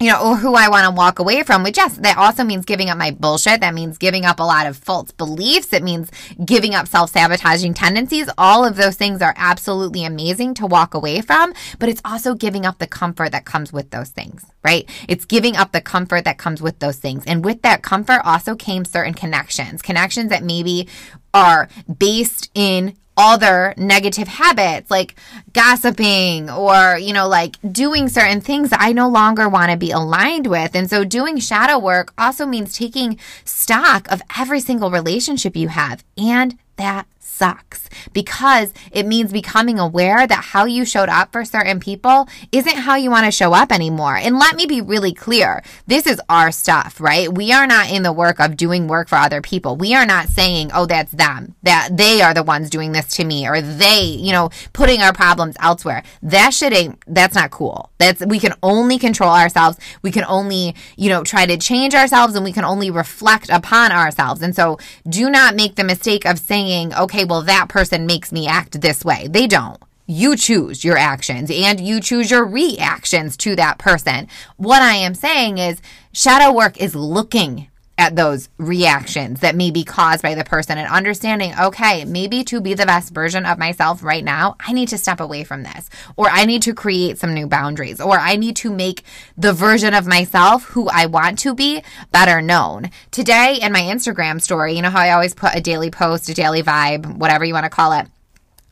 you 0.02 0.10
know, 0.10 0.20
or 0.20 0.36
who 0.36 0.54
I 0.56 0.68
want 0.68 0.84
to 0.84 0.90
walk 0.90 1.20
away 1.20 1.44
from, 1.44 1.62
which 1.62 1.76
yes, 1.76 1.96
that 1.98 2.18
also 2.18 2.42
means 2.42 2.64
giving 2.64 2.90
up 2.90 2.98
my 2.98 3.12
bullshit. 3.12 3.60
That 3.60 3.72
means 3.72 3.98
giving 3.98 4.24
up 4.24 4.40
a 4.40 4.42
lot 4.42 4.66
of 4.66 4.76
false 4.76 5.12
beliefs. 5.12 5.72
It 5.72 5.84
means 5.84 6.10
giving 6.44 6.74
up 6.74 6.88
self 6.88 7.10
sabotaging 7.10 7.74
tendencies. 7.74 8.28
All 8.36 8.64
of 8.64 8.74
those 8.74 8.96
things 8.96 9.22
are 9.22 9.32
absolutely 9.36 10.04
amazing 10.04 10.54
to 10.54 10.66
walk 10.66 10.94
away 10.94 11.20
from, 11.20 11.54
but 11.78 11.88
it's 11.88 12.00
also 12.04 12.34
giving 12.34 12.66
up 12.66 12.78
the 12.78 12.88
comfort 12.88 13.30
that 13.30 13.44
comes 13.44 13.72
with 13.72 13.90
those 13.90 14.08
things, 14.08 14.44
right? 14.64 14.90
It's 15.08 15.24
giving 15.24 15.56
up 15.56 15.70
the 15.70 15.80
comfort 15.80 16.24
that 16.24 16.36
comes 16.36 16.60
with 16.60 16.80
those 16.80 16.96
things. 16.96 17.22
And 17.24 17.44
with 17.44 17.62
that 17.62 17.84
comfort 17.84 18.22
also 18.24 18.56
came 18.56 18.84
certain 18.84 19.14
connections, 19.14 19.82
connections 19.82 20.30
that 20.30 20.42
maybe 20.42 20.88
are 21.32 21.68
based 21.96 22.50
in 22.54 22.96
other 23.16 23.74
negative 23.76 24.28
habits 24.28 24.90
like 24.90 25.14
gossiping 25.52 26.48
or, 26.50 26.96
you 26.98 27.12
know, 27.12 27.28
like 27.28 27.56
doing 27.70 28.08
certain 28.08 28.40
things 28.40 28.70
that 28.70 28.80
I 28.80 28.92
no 28.92 29.08
longer 29.08 29.48
want 29.48 29.70
to 29.70 29.76
be 29.76 29.90
aligned 29.90 30.46
with. 30.46 30.74
And 30.74 30.88
so 30.88 31.04
doing 31.04 31.38
shadow 31.38 31.78
work 31.78 32.12
also 32.16 32.46
means 32.46 32.76
taking 32.76 33.18
stock 33.44 34.10
of 34.10 34.22
every 34.38 34.60
single 34.60 34.90
relationship 34.90 35.56
you 35.56 35.68
have 35.68 36.04
and 36.16 36.58
that 36.76 37.06
sucks 37.22 37.88
because 38.12 38.72
it 38.90 39.06
means 39.06 39.32
becoming 39.32 39.78
aware 39.78 40.26
that 40.26 40.44
how 40.44 40.64
you 40.64 40.84
showed 40.84 41.08
up 41.08 41.32
for 41.32 41.44
certain 41.44 41.80
people 41.80 42.28
isn't 42.50 42.76
how 42.76 42.96
you 42.96 43.10
want 43.10 43.24
to 43.26 43.32
show 43.32 43.52
up 43.52 43.72
anymore. 43.72 44.16
And 44.16 44.38
let 44.38 44.56
me 44.56 44.66
be 44.66 44.80
really 44.80 45.12
clear 45.12 45.62
this 45.86 46.06
is 46.06 46.20
our 46.28 46.52
stuff, 46.52 47.00
right? 47.00 47.32
We 47.32 47.52
are 47.52 47.66
not 47.66 47.90
in 47.90 48.02
the 48.02 48.12
work 48.12 48.40
of 48.40 48.56
doing 48.56 48.86
work 48.86 49.08
for 49.08 49.16
other 49.16 49.40
people. 49.40 49.76
We 49.76 49.94
are 49.94 50.06
not 50.06 50.28
saying, 50.28 50.70
oh, 50.74 50.86
that's 50.86 51.12
them, 51.12 51.54
that 51.62 51.90
they 51.92 52.20
are 52.22 52.34
the 52.34 52.42
ones 52.42 52.70
doing 52.70 52.92
this 52.92 53.08
to 53.16 53.24
me, 53.24 53.48
or 53.48 53.60
they, 53.60 54.04
you 54.04 54.32
know, 54.32 54.50
putting 54.72 55.00
our 55.00 55.12
problems 55.12 55.56
elsewhere. 55.60 56.02
That 56.22 56.54
shit 56.54 56.72
ain't, 56.72 57.02
that's 57.06 57.34
not 57.34 57.50
cool. 57.50 57.90
That's, 57.98 58.24
we 58.26 58.38
can 58.38 58.54
only 58.62 58.98
control 58.98 59.30
ourselves. 59.30 59.78
We 60.02 60.10
can 60.10 60.24
only, 60.24 60.74
you 60.96 61.08
know, 61.08 61.22
try 61.24 61.46
to 61.46 61.56
change 61.56 61.94
ourselves 61.94 62.34
and 62.34 62.44
we 62.44 62.52
can 62.52 62.64
only 62.64 62.90
reflect 62.90 63.48
upon 63.48 63.92
ourselves. 63.92 64.42
And 64.42 64.54
so 64.54 64.78
do 65.08 65.30
not 65.30 65.54
make 65.54 65.76
the 65.76 65.84
mistake 65.84 66.24
of 66.24 66.38
saying, 66.38 66.92
okay, 67.22 67.28
well, 67.28 67.42
that 67.42 67.68
person 67.68 68.06
makes 68.06 68.32
me 68.32 68.46
act 68.46 68.80
this 68.80 69.04
way. 69.04 69.28
They 69.28 69.46
don't. 69.46 69.80
You 70.06 70.36
choose 70.36 70.84
your 70.84 70.98
actions 70.98 71.50
and 71.50 71.80
you 71.80 72.00
choose 72.00 72.30
your 72.30 72.44
reactions 72.44 73.36
to 73.38 73.56
that 73.56 73.78
person. 73.78 74.28
What 74.56 74.82
I 74.82 74.94
am 74.96 75.14
saying 75.14 75.58
is 75.58 75.80
shadow 76.12 76.52
work 76.52 76.76
is 76.78 76.94
looking 76.94 77.68
at 78.02 78.16
those 78.16 78.48
reactions 78.58 79.38
that 79.40 79.54
may 79.54 79.70
be 79.70 79.84
caused 79.84 80.22
by 80.22 80.34
the 80.34 80.42
person 80.42 80.76
and 80.76 80.88
understanding, 80.88 81.52
okay, 81.56 82.04
maybe 82.04 82.42
to 82.42 82.60
be 82.60 82.74
the 82.74 82.84
best 82.84 83.14
version 83.14 83.46
of 83.46 83.60
myself 83.60 84.02
right 84.02 84.24
now, 84.24 84.56
I 84.58 84.72
need 84.72 84.88
to 84.88 84.98
step 84.98 85.20
away 85.20 85.44
from 85.44 85.62
this, 85.62 85.88
or 86.16 86.28
I 86.28 86.44
need 86.44 86.62
to 86.62 86.74
create 86.74 87.18
some 87.18 87.32
new 87.32 87.46
boundaries, 87.46 88.00
or 88.00 88.18
I 88.18 88.34
need 88.34 88.56
to 88.56 88.72
make 88.72 89.04
the 89.38 89.52
version 89.52 89.94
of 89.94 90.04
myself 90.04 90.64
who 90.64 90.88
I 90.88 91.06
want 91.06 91.38
to 91.40 91.54
be 91.54 91.80
better 92.10 92.42
known. 92.42 92.90
Today 93.12 93.60
in 93.62 93.72
my 93.72 93.82
Instagram 93.82 94.42
story, 94.42 94.74
you 94.74 94.82
know 94.82 94.90
how 94.90 94.98
I 94.98 95.12
always 95.12 95.32
put 95.32 95.54
a 95.54 95.60
daily 95.60 95.92
post, 95.92 96.28
a 96.28 96.34
daily 96.34 96.64
vibe, 96.64 97.18
whatever 97.18 97.44
you 97.44 97.54
want 97.54 97.66
to 97.66 97.70
call 97.70 97.92
it. 97.92 98.08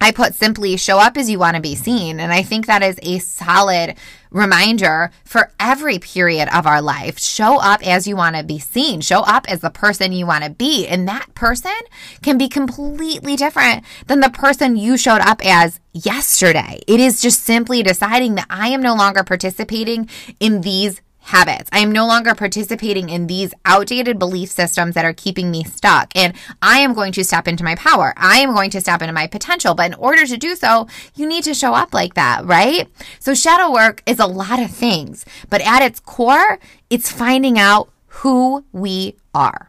I 0.01 0.13
put 0.13 0.35
simply 0.35 0.77
show 0.77 0.99
up 0.99 1.17
as 1.17 1.29
you 1.29 1.39
want 1.39 1.57
to 1.57 1.63
be 1.63 1.75
seen. 1.75 2.21
And 2.21 2.33
I 2.33 2.43
think 2.43 2.67
that 2.67 2.83
is 2.83 2.99
a 3.03 3.19
solid 3.19 3.97
reminder 4.31 5.11
for 5.25 5.53
every 5.61 5.99
period 5.99 6.49
of 6.55 6.67
our 6.67 6.81
life. 6.81 7.19
Show 7.19 7.59
up 7.59 7.87
as 7.87 8.07
you 8.07 8.17
want 8.17 8.37
to 8.37 8.43
be 8.43 8.59
seen. 8.59 9.03
Show 9.03 9.21
up 9.21 9.51
as 9.51 9.61
the 9.61 9.71
person 9.71 10.13
you 10.13 10.27
want 10.27 10.45
to 10.45 10.51
be. 10.51 10.87
And 10.87 11.07
that 11.09 11.35
person 11.35 11.77
can 12.23 12.39
be 12.39 12.49
completely 12.49 13.37
different 13.37 13.85
than 14.07 14.21
the 14.21 14.31
person 14.31 14.77
you 14.77 14.97
showed 14.97 15.21
up 15.21 15.45
as 15.45 15.81
yesterday. 15.93 16.81
It 16.87 17.01
is 17.01 17.21
just 17.21 17.43
simply 17.43 17.83
deciding 17.83 18.37
that 18.37 18.47
I 18.49 18.69
am 18.69 18.81
no 18.81 18.95
longer 18.95 19.23
participating 19.23 20.09
in 20.39 20.63
these 20.63 21.03
habits. 21.21 21.71
I 21.73 21.79
am 21.81 21.93
no 21.93 22.07
longer 22.07 22.35
participating 22.35 23.09
in 23.09 23.27
these 23.27 23.55
outdated 23.65 24.19
belief 24.19 24.51
systems 24.51 24.95
that 24.95 25.05
are 25.05 25.13
keeping 25.13 25.51
me 25.51 25.65
stuck. 25.65 26.11
And 26.15 26.35
I 26.61 26.79
am 26.79 26.95
going 26.95 27.13
to 27.13 27.25
step 27.25 27.47
into 27.47 27.65
my 27.65 27.75
power. 27.77 28.13
I 28.17 28.39
am 28.39 28.53
going 28.53 28.71
to 28.71 28.81
step 28.81 29.03
into 29.03 29.13
my 29.13 29.27
potential. 29.27 29.75
But 29.75 29.87
in 29.87 29.95
order 29.95 30.27
to 30.27 30.37
do 30.37 30.55
so, 30.55 30.87
you 31.15 31.27
need 31.27 31.45
to 31.45 31.55
show 31.55 31.75
up 31.75 31.95
like 31.95 32.15
that, 32.15 32.45
right? 32.45 32.89
So 33.19 33.35
shadow 33.35 33.73
work 33.73 34.03
is 34.07 34.19
a 34.19 34.27
lot 34.27 34.61
of 34.61 34.71
things, 34.71 35.25
but 35.49 35.61
at 35.61 35.83
its 35.83 36.01
core, 36.01 36.59
it's 36.89 37.11
finding 37.11 37.59
out 37.59 37.91
who 38.07 38.65
we 38.73 39.17
are. 39.35 39.69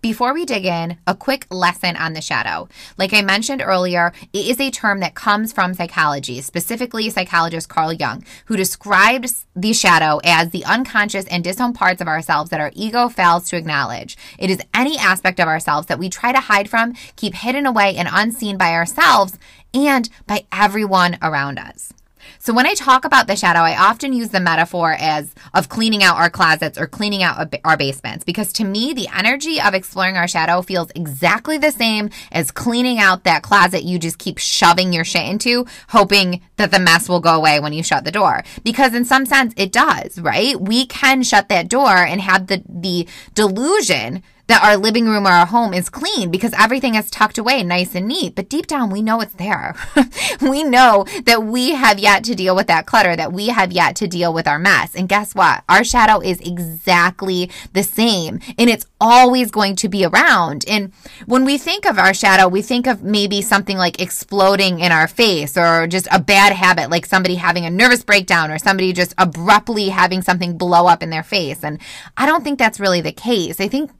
Before 0.00 0.32
we 0.32 0.44
dig 0.44 0.64
in, 0.64 0.96
a 1.08 1.14
quick 1.16 1.48
lesson 1.50 1.96
on 1.96 2.12
the 2.12 2.20
shadow. 2.20 2.68
Like 2.98 3.12
I 3.12 3.20
mentioned 3.20 3.60
earlier, 3.60 4.12
it 4.32 4.46
is 4.46 4.60
a 4.60 4.70
term 4.70 5.00
that 5.00 5.16
comes 5.16 5.52
from 5.52 5.74
psychology, 5.74 6.40
specifically 6.40 7.10
psychologist 7.10 7.68
Carl 7.68 7.92
Jung, 7.92 8.24
who 8.44 8.56
describes 8.56 9.44
the 9.56 9.72
shadow 9.72 10.20
as 10.22 10.50
the 10.50 10.64
unconscious 10.64 11.26
and 11.26 11.42
disowned 11.42 11.74
parts 11.74 12.00
of 12.00 12.06
ourselves 12.06 12.50
that 12.50 12.60
our 12.60 12.70
ego 12.74 13.08
fails 13.08 13.48
to 13.50 13.56
acknowledge. 13.56 14.16
It 14.38 14.50
is 14.50 14.62
any 14.72 14.96
aspect 14.98 15.40
of 15.40 15.48
ourselves 15.48 15.88
that 15.88 15.98
we 15.98 16.08
try 16.08 16.30
to 16.30 16.38
hide 16.38 16.70
from, 16.70 16.94
keep 17.16 17.34
hidden 17.34 17.66
away, 17.66 17.96
and 17.96 18.08
unseen 18.08 18.56
by 18.56 18.74
ourselves 18.74 19.36
and 19.74 20.08
by 20.28 20.46
everyone 20.52 21.18
around 21.20 21.58
us. 21.58 21.92
So 22.38 22.52
when 22.52 22.66
I 22.66 22.74
talk 22.74 23.04
about 23.04 23.26
the 23.26 23.36
shadow, 23.36 23.60
I 23.60 23.76
often 23.76 24.12
use 24.12 24.30
the 24.30 24.40
metaphor 24.40 24.96
as 24.98 25.34
of 25.54 25.68
cleaning 25.68 26.02
out 26.02 26.16
our 26.16 26.30
closets 26.30 26.78
or 26.78 26.86
cleaning 26.86 27.22
out 27.22 27.54
our 27.64 27.76
basements 27.76 28.24
because 28.24 28.52
to 28.54 28.64
me, 28.64 28.92
the 28.92 29.08
energy 29.14 29.60
of 29.60 29.74
exploring 29.74 30.16
our 30.16 30.28
shadow 30.28 30.62
feels 30.62 30.90
exactly 30.94 31.58
the 31.58 31.70
same 31.70 32.10
as 32.32 32.50
cleaning 32.50 32.98
out 32.98 33.24
that 33.24 33.42
closet 33.42 33.82
you 33.82 33.98
just 33.98 34.18
keep 34.18 34.38
shoving 34.38 34.92
your 34.92 35.04
shit 35.04 35.26
into, 35.26 35.66
hoping 35.88 36.40
that 36.56 36.70
the 36.70 36.78
mess 36.78 37.08
will 37.08 37.20
go 37.20 37.34
away 37.36 37.60
when 37.60 37.72
you 37.72 37.82
shut 37.82 38.04
the 38.04 38.12
door. 38.12 38.42
Because 38.62 38.94
in 38.94 39.04
some 39.04 39.26
sense, 39.26 39.54
it 39.56 39.72
does, 39.72 40.18
right? 40.20 40.60
We 40.60 40.86
can 40.86 41.22
shut 41.22 41.48
that 41.48 41.68
door 41.68 41.96
and 41.96 42.20
have 42.20 42.46
the, 42.46 42.62
the 42.68 43.08
delusion 43.34 44.22
that 44.48 44.64
our 44.64 44.76
living 44.76 45.06
room 45.06 45.26
or 45.26 45.30
our 45.30 45.46
home 45.46 45.72
is 45.72 45.88
clean 45.88 46.30
because 46.30 46.52
everything 46.58 46.94
is 46.94 47.10
tucked 47.10 47.38
away 47.38 47.62
nice 47.62 47.94
and 47.94 48.08
neat. 48.08 48.34
But 48.34 48.48
deep 48.48 48.66
down, 48.66 48.90
we 48.90 49.02
know 49.02 49.20
it's 49.20 49.34
there. 49.34 49.76
we 50.40 50.64
know 50.64 51.06
that 51.24 51.44
we 51.44 51.72
have 51.72 51.98
yet 51.98 52.24
to 52.24 52.34
deal 52.34 52.56
with 52.56 52.66
that 52.66 52.86
clutter, 52.86 53.14
that 53.14 53.32
we 53.32 53.48
have 53.48 53.72
yet 53.72 53.94
to 53.96 54.08
deal 54.08 54.32
with 54.32 54.48
our 54.48 54.58
mess. 54.58 54.94
And 54.94 55.08
guess 55.08 55.34
what? 55.34 55.62
Our 55.68 55.84
shadow 55.84 56.20
is 56.20 56.40
exactly 56.40 57.50
the 57.74 57.82
same 57.82 58.40
and 58.58 58.70
it's 58.70 58.86
always 59.00 59.50
going 59.50 59.76
to 59.76 59.88
be 59.88 60.04
around. 60.04 60.64
And 60.66 60.92
when 61.26 61.44
we 61.44 61.58
think 61.58 61.84
of 61.84 61.98
our 61.98 62.14
shadow, 62.14 62.48
we 62.48 62.62
think 62.62 62.86
of 62.86 63.02
maybe 63.02 63.42
something 63.42 63.76
like 63.76 64.00
exploding 64.00 64.80
in 64.80 64.92
our 64.92 65.06
face 65.06 65.56
or 65.56 65.86
just 65.86 66.08
a 66.10 66.20
bad 66.20 66.54
habit, 66.54 66.90
like 66.90 67.04
somebody 67.04 67.34
having 67.34 67.66
a 67.66 67.70
nervous 67.70 68.02
breakdown 68.02 68.50
or 68.50 68.58
somebody 68.58 68.94
just 68.94 69.14
abruptly 69.18 69.90
having 69.90 70.22
something 70.22 70.56
blow 70.56 70.86
up 70.86 71.02
in 71.02 71.10
their 71.10 71.22
face. 71.22 71.62
And 71.62 71.78
I 72.16 72.24
don't 72.24 72.42
think 72.42 72.58
that's 72.58 72.80
really 72.80 73.02
the 73.02 73.12
case. 73.12 73.60
I 73.60 73.68
think 73.68 73.90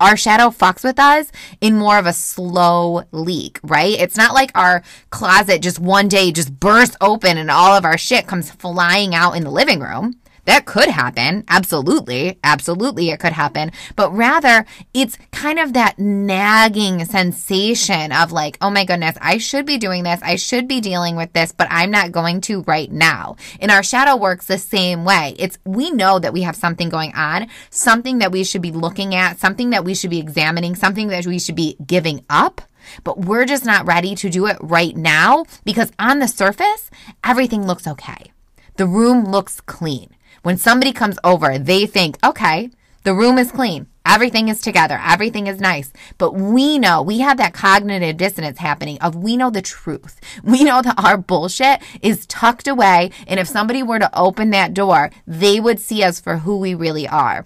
our 0.00 0.16
shadow 0.16 0.48
fucks 0.48 0.84
with 0.84 0.98
us 0.98 1.30
in 1.60 1.76
more 1.76 1.98
of 1.98 2.06
a 2.06 2.12
slow 2.12 3.02
leak, 3.12 3.58
right? 3.62 3.98
It's 3.98 4.16
not 4.16 4.34
like 4.34 4.50
our 4.54 4.82
closet 5.10 5.62
just 5.62 5.78
one 5.78 6.08
day 6.08 6.32
just 6.32 6.58
bursts 6.58 6.96
open 7.00 7.36
and 7.36 7.50
all 7.50 7.74
of 7.74 7.84
our 7.84 7.98
shit 7.98 8.26
comes 8.26 8.50
flying 8.50 9.14
out 9.14 9.32
in 9.36 9.44
the 9.44 9.50
living 9.50 9.80
room. 9.80 10.16
That 10.46 10.64
could 10.64 10.88
happen. 10.88 11.44
Absolutely. 11.48 12.38
Absolutely, 12.44 13.10
it 13.10 13.18
could 13.18 13.32
happen. 13.32 13.72
But 13.96 14.12
rather, 14.12 14.64
it's 14.94 15.18
kind 15.32 15.58
of 15.58 15.72
that 15.72 15.98
nagging 15.98 17.04
sensation 17.04 18.12
of 18.12 18.30
like, 18.30 18.56
oh 18.62 18.70
my 18.70 18.84
goodness, 18.84 19.16
I 19.20 19.38
should 19.38 19.66
be 19.66 19.76
doing 19.76 20.04
this. 20.04 20.20
I 20.22 20.36
should 20.36 20.68
be 20.68 20.80
dealing 20.80 21.16
with 21.16 21.32
this, 21.32 21.50
but 21.50 21.66
I'm 21.68 21.90
not 21.90 22.12
going 22.12 22.40
to 22.42 22.62
right 22.62 22.90
now. 22.90 23.36
And 23.60 23.72
our 23.72 23.82
shadow 23.82 24.16
works 24.16 24.46
the 24.46 24.56
same 24.56 25.04
way. 25.04 25.34
It's, 25.36 25.58
we 25.64 25.90
know 25.90 26.20
that 26.20 26.32
we 26.32 26.42
have 26.42 26.54
something 26.54 26.88
going 26.88 27.12
on, 27.14 27.48
something 27.70 28.18
that 28.20 28.30
we 28.30 28.44
should 28.44 28.62
be 28.62 28.72
looking 28.72 29.16
at, 29.16 29.40
something 29.40 29.70
that 29.70 29.84
we 29.84 29.94
should 29.94 30.10
be 30.10 30.20
examining, 30.20 30.76
something 30.76 31.08
that 31.08 31.26
we 31.26 31.40
should 31.40 31.56
be 31.56 31.76
giving 31.84 32.24
up 32.30 32.62
but 33.02 33.18
we're 33.18 33.44
just 33.44 33.64
not 33.64 33.84
ready 33.84 34.14
to 34.14 34.30
do 34.30 34.46
it 34.46 34.56
right 34.60 34.96
now 34.96 35.44
because 35.64 35.90
on 35.98 36.20
the 36.20 36.28
surface, 36.28 36.88
everything 37.24 37.66
looks 37.66 37.84
okay. 37.84 38.30
The 38.76 38.86
room 38.86 39.24
looks 39.24 39.60
clean. 39.60 40.10
When 40.46 40.58
somebody 40.58 40.92
comes 40.92 41.18
over, 41.24 41.58
they 41.58 41.86
think, 41.86 42.24
okay, 42.24 42.70
the 43.02 43.14
room 43.14 43.36
is 43.36 43.50
clean. 43.50 43.88
Everything 44.06 44.46
is 44.46 44.60
together. 44.60 45.00
Everything 45.04 45.48
is 45.48 45.58
nice. 45.58 45.92
But 46.18 46.34
we 46.34 46.78
know, 46.78 47.02
we 47.02 47.18
have 47.18 47.36
that 47.38 47.52
cognitive 47.52 48.16
dissonance 48.16 48.58
happening 48.58 48.96
of 49.00 49.16
we 49.16 49.36
know 49.36 49.50
the 49.50 49.60
truth. 49.60 50.20
We 50.44 50.62
know 50.62 50.82
that 50.82 51.04
our 51.04 51.16
bullshit 51.16 51.82
is 52.00 52.26
tucked 52.26 52.68
away. 52.68 53.10
And 53.26 53.40
if 53.40 53.48
somebody 53.48 53.82
were 53.82 53.98
to 53.98 54.16
open 54.16 54.50
that 54.50 54.72
door, 54.72 55.10
they 55.26 55.58
would 55.58 55.80
see 55.80 56.04
us 56.04 56.20
for 56.20 56.38
who 56.38 56.58
we 56.58 56.76
really 56.76 57.08
are. 57.08 57.44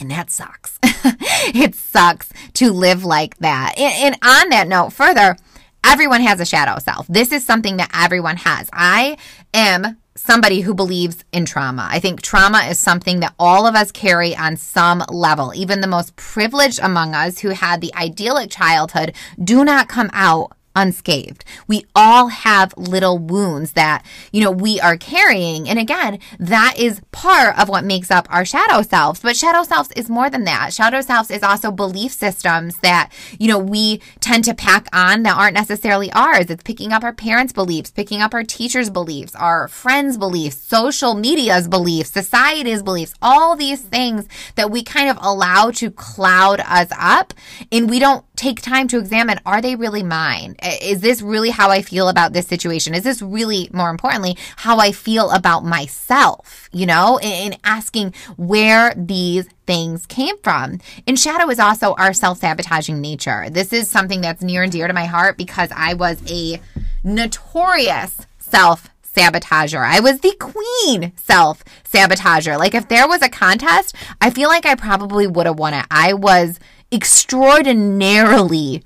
And 0.00 0.10
that 0.10 0.30
sucks. 0.30 0.78
it 0.82 1.74
sucks 1.74 2.30
to 2.54 2.72
live 2.72 3.04
like 3.04 3.36
that. 3.40 3.74
And, 3.76 4.14
and 4.14 4.24
on 4.24 4.48
that 4.48 4.68
note, 4.68 4.94
further, 4.94 5.36
everyone 5.84 6.22
has 6.22 6.40
a 6.40 6.46
shadow 6.46 6.78
self. 6.78 7.06
This 7.08 7.30
is 7.30 7.44
something 7.44 7.76
that 7.76 7.90
everyone 7.92 8.38
has. 8.38 8.70
I 8.72 9.18
am 9.52 9.98
somebody 10.14 10.60
who 10.60 10.74
believes 10.74 11.24
in 11.32 11.44
trauma. 11.44 11.88
I 11.90 11.98
think 11.98 12.22
trauma 12.22 12.58
is 12.68 12.78
something 12.78 13.20
that 13.20 13.34
all 13.38 13.66
of 13.66 13.74
us 13.74 13.92
carry 13.92 14.36
on 14.36 14.56
some 14.56 15.02
level. 15.08 15.52
Even 15.54 15.80
the 15.80 15.86
most 15.86 16.16
privileged 16.16 16.80
among 16.82 17.14
us 17.14 17.40
who 17.40 17.50
had 17.50 17.80
the 17.80 17.94
idyllic 17.94 18.50
childhood 18.50 19.14
do 19.42 19.64
not 19.64 19.88
come 19.88 20.10
out 20.12 20.52
unscathed. 20.74 21.44
We 21.66 21.84
all 21.94 22.28
have 22.28 22.74
little 22.76 23.18
wounds 23.18 23.72
that, 23.72 24.04
you 24.32 24.42
know, 24.42 24.50
we 24.50 24.80
are 24.80 24.96
carrying. 24.96 25.68
And 25.68 25.78
again, 25.78 26.18
that 26.38 26.74
is 26.78 27.00
part 27.12 27.58
of 27.58 27.68
what 27.68 27.84
makes 27.84 28.10
up 28.10 28.26
our 28.30 28.44
shadow 28.44 28.82
selves. 28.82 29.20
But 29.20 29.36
shadow 29.36 29.62
selves 29.62 29.90
is 29.92 30.08
more 30.08 30.30
than 30.30 30.44
that. 30.44 30.72
Shadow 30.72 31.00
selves 31.00 31.30
is 31.30 31.42
also 31.42 31.70
belief 31.70 32.12
systems 32.12 32.78
that, 32.78 33.10
you 33.38 33.48
know, 33.48 33.58
we 33.58 34.00
tend 34.20 34.44
to 34.44 34.54
pack 34.54 34.88
on 34.92 35.22
that 35.22 35.36
aren't 35.36 35.54
necessarily 35.54 36.10
ours. 36.12 36.46
It's 36.50 36.62
picking 36.62 36.92
up 36.92 37.04
our 37.04 37.12
parents' 37.12 37.52
beliefs, 37.52 37.90
picking 37.90 38.20
up 38.20 38.34
our 38.34 38.44
teachers' 38.44 38.90
beliefs, 38.90 39.34
our 39.34 39.68
friends' 39.68 40.18
beliefs, 40.18 40.56
social 40.56 41.14
media's 41.14 41.68
beliefs, 41.68 42.10
society's 42.10 42.82
beliefs, 42.82 43.14
all 43.20 43.56
these 43.56 43.80
things 43.80 44.26
that 44.56 44.70
we 44.70 44.82
kind 44.82 45.08
of 45.08 45.18
allow 45.20 45.70
to 45.70 45.90
cloud 45.90 46.60
us 46.60 46.88
up. 46.98 47.34
And 47.70 47.88
we 47.88 47.98
don't 47.98 48.24
take 48.42 48.60
time 48.60 48.88
to 48.88 48.98
examine 48.98 49.38
are 49.46 49.62
they 49.62 49.76
really 49.76 50.02
mine? 50.02 50.56
Is 50.82 51.00
this 51.00 51.22
really 51.22 51.50
how 51.50 51.70
I 51.70 51.80
feel 51.80 52.08
about 52.08 52.32
this 52.32 52.46
situation? 52.46 52.92
Is 52.92 53.04
this 53.04 53.22
really, 53.22 53.70
more 53.72 53.88
importantly, 53.88 54.36
how 54.56 54.78
I 54.78 54.90
feel 54.90 55.30
about 55.30 55.64
myself? 55.64 56.68
You 56.72 56.86
know, 56.86 57.20
in 57.22 57.56
asking 57.62 58.14
where 58.36 58.94
these 58.96 59.48
things 59.66 60.06
came 60.06 60.36
from. 60.38 60.80
And 61.06 61.18
shadow 61.18 61.48
is 61.50 61.60
also 61.60 61.94
our 61.94 62.12
self 62.12 62.38
sabotaging 62.38 63.00
nature. 63.00 63.48
This 63.48 63.72
is 63.72 63.88
something 63.88 64.20
that's 64.20 64.42
near 64.42 64.64
and 64.64 64.72
dear 64.72 64.88
to 64.88 64.92
my 64.92 65.06
heart 65.06 65.36
because 65.36 65.70
I 65.74 65.94
was 65.94 66.20
a 66.28 66.60
notorious 67.04 68.26
self 68.38 68.88
sabotager. 69.14 69.86
I 69.86 70.00
was 70.00 70.20
the 70.20 70.34
queen 70.40 71.12
self 71.16 71.62
sabotager. 71.84 72.58
Like 72.58 72.74
if 72.74 72.88
there 72.88 73.06
was 73.06 73.22
a 73.22 73.28
contest, 73.28 73.94
I 74.20 74.30
feel 74.30 74.48
like 74.48 74.66
I 74.66 74.74
probably 74.74 75.28
would 75.28 75.46
have 75.46 75.58
won 75.58 75.74
it. 75.74 75.86
I 75.90 76.14
was 76.14 76.58
extraordinarily 76.92 78.82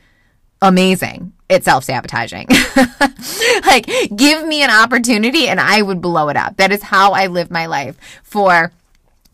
amazing 0.62 1.32
at 1.50 1.64
self 1.64 1.84
sabotaging. 1.84 2.48
like, 3.66 3.86
give 4.14 4.46
me 4.46 4.62
an 4.62 4.70
opportunity 4.70 5.48
and 5.48 5.60
I 5.60 5.82
would 5.82 6.00
blow 6.00 6.28
it 6.28 6.36
up. 6.36 6.56
That 6.56 6.72
is 6.72 6.82
how 6.82 7.12
I 7.12 7.26
live 7.26 7.50
my 7.50 7.66
life 7.66 7.96
for 8.22 8.72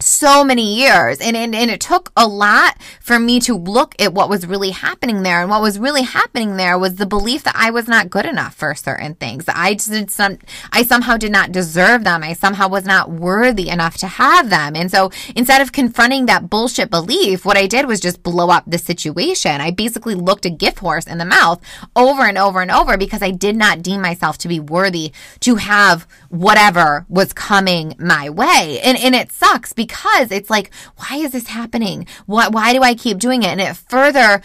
so 0.05 0.45
many 0.45 0.75
years. 0.77 1.21
And, 1.21 1.37
and, 1.37 1.55
and 1.55 1.71
it 1.71 1.81
took 1.81 2.13
a 2.17 2.27
lot 2.27 2.77
for 3.01 3.19
me 3.19 3.41
to 3.41 3.55
look 3.57 3.95
at 4.01 4.13
what 4.13 4.29
was 4.29 4.47
really 4.47 4.71
happening 4.71 5.23
there. 5.23 5.41
And 5.41 5.51
what 5.51 5.63
was 5.63 5.79
really 5.79 6.03
happening 6.03 6.57
there 6.57 6.79
was 6.79 6.97
the 6.97 7.07
belief 7.07 7.45
that 7.45 7.57
I 7.57 7.71
was 7.71 7.89
not 7.89 8.11
good 8.11 8.27
enough 8.27 8.55
for 8.55 8.75
certain 8.75 9.15
things. 9.15 9.45
I 9.49 9.75
did 9.75 10.11
some, 10.11 10.39
I 10.73 10.83
somehow 10.83 11.17
did 11.17 11.33
not 11.33 11.53
deserve 11.53 12.05
them. 12.05 12.23
I 12.23 12.33
somehow 12.33 12.69
was 12.69 12.85
not 12.85 13.11
worthy 13.11 13.69
enough 13.69 13.97
to 13.99 14.07
have 14.07 14.51
them. 14.51 14.77
And 14.77 14.91
so 14.91 15.11
instead 15.35 15.61
of 15.61 15.73
confronting 15.73 16.27
that 16.27 16.51
bullshit 16.51 16.91
belief, 16.91 17.45
what 17.45 17.57
I 17.57 17.67
did 17.67 17.87
was 17.87 18.01
just 18.01 18.23
blow 18.23 18.51
up 18.51 18.65
the 18.67 18.79
situation. 18.79 19.61
I 19.61 19.71
basically 19.71 20.15
looked 20.15 20.47
a 20.47 20.51
gift 20.51 20.81
horse 20.81 21.07
in 21.07 21.19
the 21.19 21.25
mouth 21.25 21.61
over 21.95 22.23
and 22.23 22.39
over 22.39 22.61
and 22.61 22.71
over 22.71 22.97
because 22.97 23.23
I 23.23 23.31
did 23.31 23.57
not 23.57 23.83
deem 23.83 24.03
myself 24.03 24.39
to 24.39 24.49
be 24.49 24.61
worthy 24.61 25.13
to 25.41 25.57
have 25.57 26.07
whatever 26.29 27.07
was 27.09 27.33
coming 27.33 27.95
my 27.99 28.29
way. 28.29 28.81
And, 28.83 28.99
and 28.99 29.15
it 29.15 29.33
sucks 29.33 29.73
because 29.73 29.92
because 29.93 30.33
it's 30.33 30.49
like, 30.49 30.71
why 30.97 31.17
is 31.17 31.33
this 31.33 31.49
happening? 31.49 32.07
Why, 32.27 32.49
why 32.49 32.73
do 32.73 32.83
I 32.83 32.95
keep 32.95 33.19
doing 33.19 33.43
it? 33.43 33.49
And 33.49 33.61
it 33.61 33.77
further, 33.77 34.41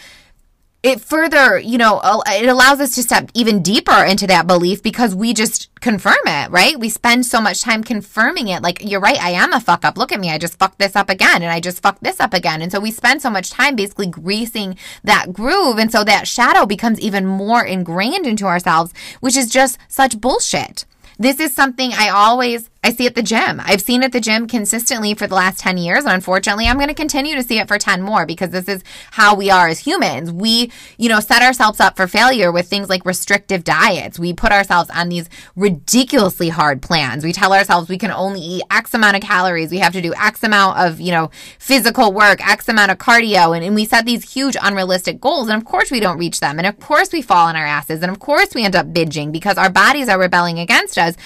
it 0.84 1.00
further, 1.00 1.58
you 1.58 1.78
know, 1.78 2.02
it 2.28 2.50
allows 2.50 2.82
us 2.82 2.96
to 2.96 3.04
step 3.04 3.32
even 3.34 3.64
deeper 3.64 4.04
into 4.04 4.28
that 4.28 4.46
belief 4.46 4.84
because 4.84 5.16
we 5.16 5.34
just 5.34 5.70
confirm 5.80 6.18
it, 6.26 6.52
right? 6.52 6.78
We 6.78 6.90
spend 6.90 7.26
so 7.26 7.40
much 7.40 7.62
time 7.62 7.82
confirming 7.82 8.50
it. 8.50 8.62
Like, 8.62 8.84
you're 8.84 9.00
right, 9.00 9.22
I 9.22 9.32
am 9.32 9.54
a 9.54 9.62
fuck 9.62 9.86
up. 9.86 9.98
Look 9.98 10.12
at 10.12 10.20
me. 10.20 10.32
I 10.32 10.38
just 10.38 10.60
fucked 10.60 10.80
this 10.80 10.98
up 10.98 11.10
again 11.10 11.42
and 11.42 11.52
I 11.52 11.62
just 11.62 11.82
fucked 11.82 12.04
this 12.04 12.20
up 12.20 12.34
again. 12.34 12.62
And 12.62 12.72
so 12.72 12.82
we 12.82 12.92
spend 12.92 13.22
so 13.22 13.30
much 13.30 13.50
time 13.50 13.76
basically 13.76 14.08
greasing 14.08 14.78
that 15.06 15.32
groove. 15.32 15.78
And 15.78 15.92
so 15.92 16.04
that 16.04 16.28
shadow 16.28 16.66
becomes 16.66 17.00
even 17.00 17.26
more 17.26 17.64
ingrained 17.64 18.28
into 18.28 18.46
ourselves, 18.46 18.94
which 19.22 19.38
is 19.38 19.50
just 19.50 19.78
such 19.88 20.20
bullshit. 20.20 20.86
This 21.20 21.40
is 21.40 21.52
something 21.52 21.94
I 21.94 22.10
always 22.10 22.70
I 22.88 22.92
see 22.94 23.06
at 23.06 23.16
the 23.16 23.22
gym. 23.22 23.60
I've 23.66 23.82
seen 23.82 24.02
at 24.02 24.14
the 24.14 24.22
gym 24.22 24.48
consistently 24.48 25.14
for 25.14 25.28
the 25.28 25.36
last 25.36 25.60
10 25.60 25.78
years. 25.78 26.06
And 26.06 26.14
unfortunately, 26.14 26.68
I'm 26.68 26.78
going 26.78 26.88
to 26.88 26.94
continue 26.94 27.36
to 27.36 27.44
see 27.44 27.60
it 27.60 27.68
for 27.68 27.78
10 27.78 28.02
more 28.02 28.26
because 28.26 28.52
this 28.52 28.70
is 28.70 28.82
how 29.12 29.36
we 29.36 29.52
are 29.52 29.68
as 29.68 29.80
humans. 29.80 30.32
We, 30.32 30.72
you 30.98 31.10
know, 31.10 31.20
set 31.20 31.42
ourselves 31.42 31.82
up 31.82 31.98
for 31.98 32.08
failure 32.08 32.50
with 32.50 32.70
things 32.70 32.88
like 32.88 33.06
restrictive 33.06 33.66
diets. 33.66 34.18
We 34.18 34.32
put 34.32 34.54
ourselves 34.54 34.90
on 34.92 35.10
these 35.10 35.28
ridiculously 35.58 36.48
hard 36.48 36.82
plans. 36.82 37.26
We 37.26 37.34
tell 37.34 37.52
ourselves 37.52 37.90
we 37.90 37.98
can 37.98 38.10
only 38.10 38.40
eat 38.40 38.64
X 38.72 38.94
amount 38.94 39.18
of 39.18 39.22
calories. 39.22 39.70
We 39.70 39.80
have 39.80 39.92
to 39.92 40.02
do 40.02 40.14
X 40.14 40.42
amount 40.44 40.78
of, 40.78 41.02
you 41.02 41.12
know, 41.12 41.30
physical 41.60 42.14
work, 42.14 42.40
X 42.48 42.70
amount 42.70 42.92
of 42.92 43.00
cardio. 43.00 43.54
And, 43.54 43.66
and 43.66 43.76
we 43.76 43.84
set 43.84 44.06
these 44.06 44.32
huge 44.32 44.56
unrealistic 44.62 45.20
goals. 45.20 45.50
And 45.50 45.62
of 45.62 45.68
course 45.68 45.92
we 45.92 46.00
don't 46.00 46.18
reach 46.18 46.40
them. 46.40 46.58
And 46.58 46.66
of 46.66 46.80
course 46.80 47.12
we 47.12 47.22
fall 47.22 47.48
on 47.48 47.58
our 47.58 47.66
asses. 47.66 48.02
And 48.02 48.10
of 48.10 48.20
course 48.20 48.56
we 48.56 48.64
end 48.64 48.78
up 48.78 48.94
binging 48.94 49.34
because 49.34 49.58
our 49.58 49.70
bodies 49.70 50.08
are 50.08 50.18
rebelling 50.18 50.58
against 50.58 50.98
us 50.98 51.18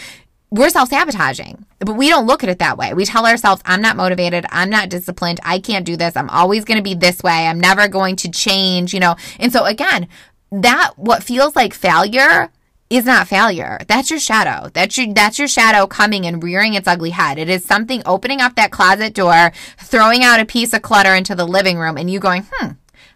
we're 0.51 0.69
self 0.69 0.89
sabotaging, 0.89 1.65
but 1.79 1.95
we 1.95 2.09
don't 2.09 2.27
look 2.27 2.43
at 2.43 2.49
it 2.49 2.59
that 2.59 2.77
way. 2.77 2.93
We 2.93 3.05
tell 3.05 3.25
ourselves, 3.25 3.61
I'm 3.65 3.81
not 3.81 3.95
motivated. 3.95 4.45
I'm 4.49 4.69
not 4.69 4.89
disciplined. 4.89 5.39
I 5.43 5.59
can't 5.59 5.85
do 5.85 5.95
this. 5.95 6.15
I'm 6.17 6.29
always 6.29 6.65
going 6.65 6.77
to 6.77 6.83
be 6.83 6.93
this 6.93 7.23
way. 7.23 7.47
I'm 7.47 7.59
never 7.59 7.87
going 7.87 8.17
to 8.17 8.29
change, 8.29 8.93
you 8.93 8.99
know? 8.99 9.15
And 9.39 9.53
so 9.53 9.63
again, 9.63 10.09
that 10.51 10.91
what 10.97 11.23
feels 11.23 11.55
like 11.55 11.73
failure 11.73 12.51
is 12.89 13.05
not 13.05 13.29
failure. 13.29 13.79
That's 13.87 14.09
your 14.09 14.19
shadow. 14.19 14.69
That's 14.73 14.97
your 14.97 15.13
that's 15.13 15.39
your 15.39 15.47
shadow 15.47 15.87
coming 15.87 16.25
and 16.25 16.43
rearing 16.43 16.73
its 16.73 16.87
ugly 16.87 17.11
head. 17.11 17.37
It 17.37 17.47
is 17.47 17.63
something 17.63 18.03
opening 18.05 18.41
up 18.41 18.55
that 18.55 18.71
closet 18.71 19.13
door, 19.13 19.53
throwing 19.77 20.23
out 20.23 20.41
a 20.41 20.45
piece 20.45 20.73
of 20.73 20.81
clutter 20.81 21.15
into 21.15 21.33
the 21.33 21.47
living 21.47 21.77
room 21.77 21.95
and 21.95 22.11
you 22.11 22.19
going, 22.19 22.45
"Hmm, 22.51 22.71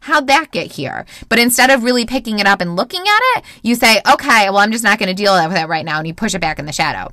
How'd 0.05 0.27
that 0.27 0.51
get 0.51 0.73
here? 0.73 1.03
But 1.29 1.39
instead 1.39 1.71
of 1.71 1.83
really 1.83 2.05
picking 2.05 2.37
it 2.37 2.45
up 2.45 2.61
and 2.61 2.75
looking 2.75 3.01
at 3.01 3.19
it, 3.37 3.43
you 3.63 3.73
say, 3.73 4.01
okay, 4.07 4.49
well, 4.51 4.59
I'm 4.59 4.71
just 4.71 4.83
not 4.83 4.99
going 4.99 5.09
to 5.09 5.15
deal 5.15 5.33
with 5.33 5.55
that 5.55 5.67
right 5.67 5.83
now. 5.83 5.97
And 5.97 6.05
you 6.05 6.13
push 6.13 6.35
it 6.35 6.41
back 6.41 6.59
in 6.59 6.67
the 6.67 6.71
shadow. 6.71 7.11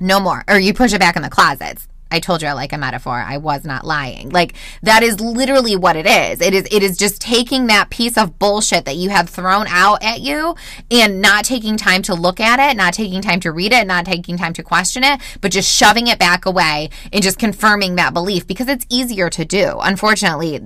No 0.00 0.20
more. 0.20 0.44
Or 0.48 0.58
you 0.58 0.74
push 0.74 0.92
it 0.92 1.00
back 1.00 1.16
in 1.16 1.22
the 1.22 1.30
closets. 1.30 1.88
I 2.14 2.20
told 2.20 2.42
you 2.42 2.48
I 2.48 2.52
like 2.52 2.72
a 2.72 2.78
metaphor. 2.78 3.14
I 3.14 3.38
was 3.38 3.64
not 3.64 3.84
lying. 3.84 4.28
Like 4.28 4.54
that 4.82 5.02
is 5.02 5.20
literally 5.20 5.74
what 5.74 5.96
it 5.96 6.06
is. 6.06 6.40
It 6.40 6.54
is 6.54 6.68
it 6.70 6.82
is 6.82 6.96
just 6.96 7.20
taking 7.20 7.66
that 7.66 7.90
piece 7.90 8.16
of 8.16 8.38
bullshit 8.38 8.84
that 8.84 8.94
you 8.94 9.10
have 9.10 9.28
thrown 9.28 9.66
out 9.66 10.00
at 10.00 10.20
you 10.20 10.54
and 10.92 11.20
not 11.20 11.44
taking 11.44 11.76
time 11.76 12.02
to 12.02 12.14
look 12.14 12.38
at 12.38 12.60
it, 12.60 12.76
not 12.76 12.94
taking 12.94 13.20
time 13.20 13.40
to 13.40 13.50
read 13.50 13.72
it, 13.72 13.88
not 13.88 14.04
taking 14.04 14.36
time 14.36 14.52
to 14.52 14.62
question 14.62 15.02
it, 15.02 15.20
but 15.40 15.50
just 15.50 15.68
shoving 15.68 16.06
it 16.06 16.20
back 16.20 16.46
away 16.46 16.88
and 17.12 17.20
just 17.20 17.38
confirming 17.38 17.96
that 17.96 18.14
belief 18.14 18.46
because 18.46 18.68
it's 18.68 18.86
easier 18.88 19.28
to 19.30 19.44
do. 19.44 19.78
Unfortunately, 19.82 20.60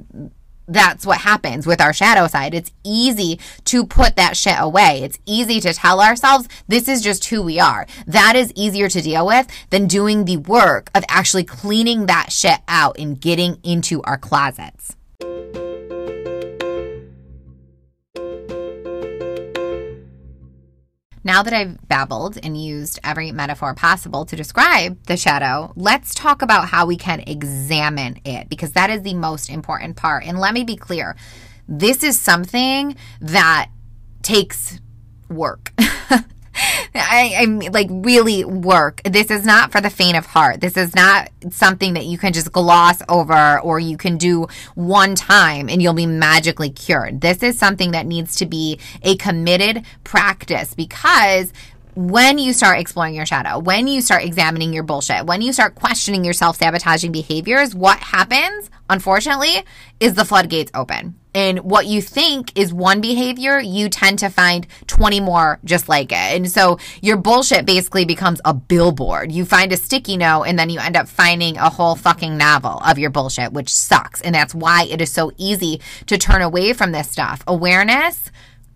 that's 0.68 1.06
what 1.06 1.18
happens 1.18 1.66
with 1.66 1.80
our 1.80 1.92
shadow 1.92 2.26
side. 2.26 2.54
It's 2.54 2.70
easy 2.84 3.40
to 3.64 3.86
put 3.86 4.16
that 4.16 4.36
shit 4.36 4.56
away. 4.58 5.00
It's 5.02 5.18
easy 5.26 5.60
to 5.60 5.72
tell 5.72 6.00
ourselves 6.00 6.48
this 6.68 6.88
is 6.88 7.02
just 7.02 7.24
who 7.26 7.42
we 7.42 7.58
are. 7.58 7.86
That 8.06 8.36
is 8.36 8.52
easier 8.54 8.88
to 8.90 9.00
deal 9.00 9.26
with 9.26 9.48
than 9.70 9.86
doing 9.86 10.24
the 10.24 10.36
work 10.36 10.90
of 10.94 11.04
actually 11.08 11.44
cleaning 11.44 12.06
that 12.06 12.30
shit 12.30 12.60
out 12.68 12.98
and 12.98 13.20
getting 13.20 13.58
into 13.62 14.02
our 14.02 14.18
closets. 14.18 14.97
Now 21.24 21.42
that 21.42 21.52
I've 21.52 21.88
babbled 21.88 22.38
and 22.42 22.60
used 22.60 22.98
every 23.02 23.32
metaphor 23.32 23.74
possible 23.74 24.24
to 24.26 24.36
describe 24.36 25.02
the 25.04 25.16
shadow, 25.16 25.72
let's 25.76 26.14
talk 26.14 26.42
about 26.42 26.68
how 26.68 26.86
we 26.86 26.96
can 26.96 27.20
examine 27.26 28.20
it 28.24 28.48
because 28.48 28.72
that 28.72 28.90
is 28.90 29.02
the 29.02 29.14
most 29.14 29.50
important 29.50 29.96
part. 29.96 30.24
And 30.24 30.38
let 30.38 30.54
me 30.54 30.64
be 30.64 30.76
clear 30.76 31.16
this 31.68 32.02
is 32.02 32.18
something 32.18 32.96
that 33.20 33.70
takes 34.22 34.80
work. 35.28 35.72
I, 36.94 37.34
I'm 37.38 37.60
like 37.60 37.88
really 37.90 38.44
work. 38.44 39.02
This 39.04 39.30
is 39.30 39.44
not 39.44 39.72
for 39.72 39.80
the 39.80 39.90
faint 39.90 40.16
of 40.16 40.26
heart. 40.26 40.60
This 40.60 40.76
is 40.76 40.94
not 40.94 41.30
something 41.50 41.94
that 41.94 42.06
you 42.06 42.18
can 42.18 42.32
just 42.32 42.52
gloss 42.52 43.00
over 43.08 43.60
or 43.60 43.78
you 43.78 43.96
can 43.96 44.16
do 44.18 44.46
one 44.74 45.14
time 45.14 45.68
and 45.68 45.82
you'll 45.82 45.94
be 45.94 46.06
magically 46.06 46.70
cured. 46.70 47.20
This 47.20 47.42
is 47.42 47.58
something 47.58 47.92
that 47.92 48.06
needs 48.06 48.36
to 48.36 48.46
be 48.46 48.78
a 49.02 49.16
committed 49.16 49.84
practice 50.04 50.74
because 50.74 51.52
when 51.94 52.38
you 52.38 52.52
start 52.52 52.78
exploring 52.78 53.14
your 53.14 53.26
shadow, 53.26 53.58
when 53.58 53.88
you 53.88 54.00
start 54.00 54.22
examining 54.22 54.72
your 54.72 54.84
bullshit, 54.84 55.26
when 55.26 55.42
you 55.42 55.52
start 55.52 55.74
questioning 55.74 56.24
your 56.24 56.32
self 56.32 56.56
sabotaging 56.56 57.10
behaviors, 57.10 57.74
what 57.74 57.98
happens, 57.98 58.70
unfortunately, 58.88 59.64
is 59.98 60.14
the 60.14 60.24
floodgates 60.24 60.70
open. 60.74 61.18
And 61.38 61.60
what 61.60 61.86
you 61.86 62.02
think 62.02 62.50
is 62.58 62.74
one 62.74 63.00
behavior, 63.00 63.60
you 63.60 63.88
tend 63.88 64.18
to 64.18 64.28
find 64.28 64.66
20 64.88 65.20
more 65.20 65.60
just 65.64 65.88
like 65.88 66.10
it. 66.10 66.16
And 66.16 66.50
so 66.50 66.80
your 67.00 67.16
bullshit 67.16 67.64
basically 67.64 68.04
becomes 68.04 68.40
a 68.44 68.52
billboard. 68.52 69.30
You 69.30 69.44
find 69.44 69.72
a 69.72 69.76
sticky 69.76 70.16
note 70.16 70.46
and 70.48 70.58
then 70.58 70.68
you 70.68 70.80
end 70.80 70.96
up 70.96 71.06
finding 71.06 71.56
a 71.56 71.70
whole 71.70 71.94
fucking 71.94 72.36
novel 72.36 72.82
of 72.84 72.98
your 72.98 73.10
bullshit, 73.10 73.52
which 73.52 73.72
sucks. 73.72 74.20
And 74.20 74.34
that's 74.34 74.52
why 74.52 74.88
it 74.90 75.00
is 75.00 75.12
so 75.12 75.30
easy 75.36 75.80
to 76.06 76.18
turn 76.18 76.42
away 76.42 76.72
from 76.72 76.90
this 76.90 77.08
stuff. 77.08 77.44
Awareness 77.46 78.32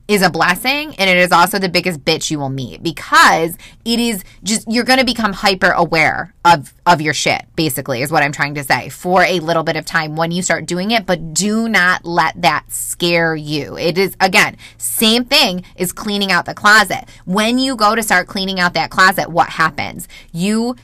is 0.09 0.23
a 0.23 0.31
blessing 0.31 0.95
and 0.97 1.09
it 1.09 1.17
is 1.17 1.33
also 1.33 1.59
the 1.59 1.69
biggest 1.69 2.05
bitch 2.05 2.31
you 2.31 2.39
will 2.39 2.49
meet 2.49 2.83
because 2.83 3.57
it 3.85 4.01
is 4.01 4.25
just 4.43 4.71
you're 4.71 4.85
going 4.85 4.99
to 4.99 5.05
become 5.05 5.33
hyper 5.33 5.71
aware 5.71 6.35
of 6.45 6.75
of 6.87 7.01
your 7.01 7.15
shit 7.15 7.45
basically 7.57 8.03
is 8.03 8.11
what 8.11 8.23
I'm 8.23 8.33
trying 8.33 8.55
to 8.57 8.65
say 8.65 8.89
for 8.89 9.23
a 9.23 9.41
little 9.41 9.63
bit 9.63 9.77
of 9.77 9.85
time 9.85 10.17
when 10.17 10.31
you 10.33 10.43
start 10.43 10.67
doing 10.67 10.91
it 10.91 11.07
but 11.07 11.33
do 11.35 11.69
not 11.69 12.05
let 12.05 12.41
that 12.43 12.65
scare 12.69 13.35
you. 13.35 13.77
It 13.77 13.97
is 13.97 14.17
again, 14.21 14.57
same 14.77 15.25
thing 15.25 15.65
is 15.77 15.93
cleaning 15.93 16.33
out 16.33 16.47
the 16.47 16.55
closet. 16.55 17.05
When 17.25 17.59
you 17.59 17.77
go 17.77 17.95
to 17.95 18.03
start 18.03 18.29
cleaning 18.29 18.61
out 18.61 18.75
that 18.75 18.91
closet, 18.91 19.29
what 19.29 19.51
happens? 19.51 20.09
You 20.33 20.77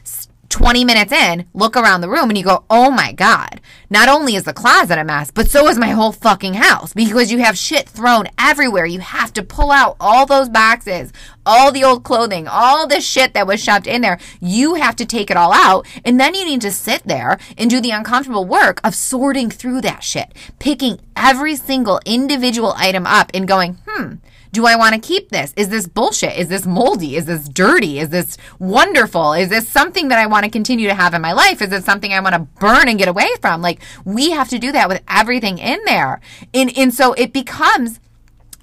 20 0.48 0.84
minutes 0.84 1.12
in, 1.12 1.46
look 1.52 1.76
around 1.76 2.00
the 2.00 2.08
room 2.08 2.30
and 2.30 2.38
you 2.38 2.44
go, 2.44 2.64
oh 2.70 2.90
my 2.90 3.12
God, 3.12 3.60
not 3.90 4.08
only 4.08 4.34
is 4.34 4.44
the 4.44 4.52
closet 4.52 4.98
a 4.98 5.04
mess, 5.04 5.30
but 5.30 5.48
so 5.48 5.68
is 5.68 5.78
my 5.78 5.88
whole 5.88 6.12
fucking 6.12 6.54
house 6.54 6.94
because 6.94 7.30
you 7.30 7.38
have 7.38 7.56
shit 7.56 7.88
thrown 7.88 8.28
everywhere. 8.38 8.86
You 8.86 9.00
have 9.00 9.32
to 9.34 9.42
pull 9.42 9.70
out 9.70 9.96
all 10.00 10.26
those 10.26 10.48
boxes, 10.48 11.12
all 11.44 11.70
the 11.70 11.84
old 11.84 12.02
clothing, 12.02 12.48
all 12.48 12.86
the 12.86 13.00
shit 13.00 13.34
that 13.34 13.46
was 13.46 13.62
shoved 13.62 13.86
in 13.86 14.00
there. 14.00 14.18
You 14.40 14.74
have 14.74 14.96
to 14.96 15.06
take 15.06 15.30
it 15.30 15.36
all 15.36 15.52
out. 15.52 15.86
And 16.04 16.18
then 16.18 16.34
you 16.34 16.44
need 16.44 16.62
to 16.62 16.72
sit 16.72 17.02
there 17.04 17.38
and 17.56 17.68
do 17.68 17.80
the 17.80 17.90
uncomfortable 17.90 18.44
work 18.44 18.80
of 18.82 18.94
sorting 18.94 19.50
through 19.50 19.82
that 19.82 20.02
shit, 20.02 20.34
picking 20.58 21.00
every 21.14 21.56
single 21.56 22.00
individual 22.06 22.74
item 22.76 23.06
up 23.06 23.30
and 23.34 23.46
going, 23.46 23.78
hmm, 23.86 24.14
do 24.52 24.66
I 24.66 24.76
want 24.76 24.94
to 24.94 25.00
keep 25.00 25.30
this? 25.30 25.52
Is 25.56 25.68
this 25.68 25.86
bullshit? 25.86 26.36
Is 26.36 26.48
this 26.48 26.66
moldy? 26.66 27.16
Is 27.16 27.26
this 27.26 27.48
dirty? 27.48 27.98
Is 27.98 28.08
this 28.10 28.36
wonderful? 28.58 29.32
Is 29.32 29.48
this 29.48 29.68
something 29.68 30.08
that 30.08 30.18
I 30.18 30.26
want 30.26 30.44
to 30.44 30.50
continue 30.50 30.88
to 30.88 30.94
have 30.94 31.14
in 31.14 31.22
my 31.22 31.32
life? 31.32 31.62
Is 31.62 31.72
it 31.72 31.84
something 31.84 32.12
I 32.12 32.20
want 32.20 32.34
to 32.34 32.40
burn 32.60 32.88
and 32.88 32.98
get 32.98 33.08
away 33.08 33.28
from? 33.40 33.62
Like 33.62 33.80
we 34.04 34.30
have 34.30 34.48
to 34.50 34.58
do 34.58 34.72
that 34.72 34.88
with 34.88 35.02
everything 35.08 35.58
in 35.58 35.80
there. 35.84 36.20
And, 36.54 36.76
and 36.76 36.92
so 36.92 37.12
it 37.14 37.32
becomes 37.32 38.00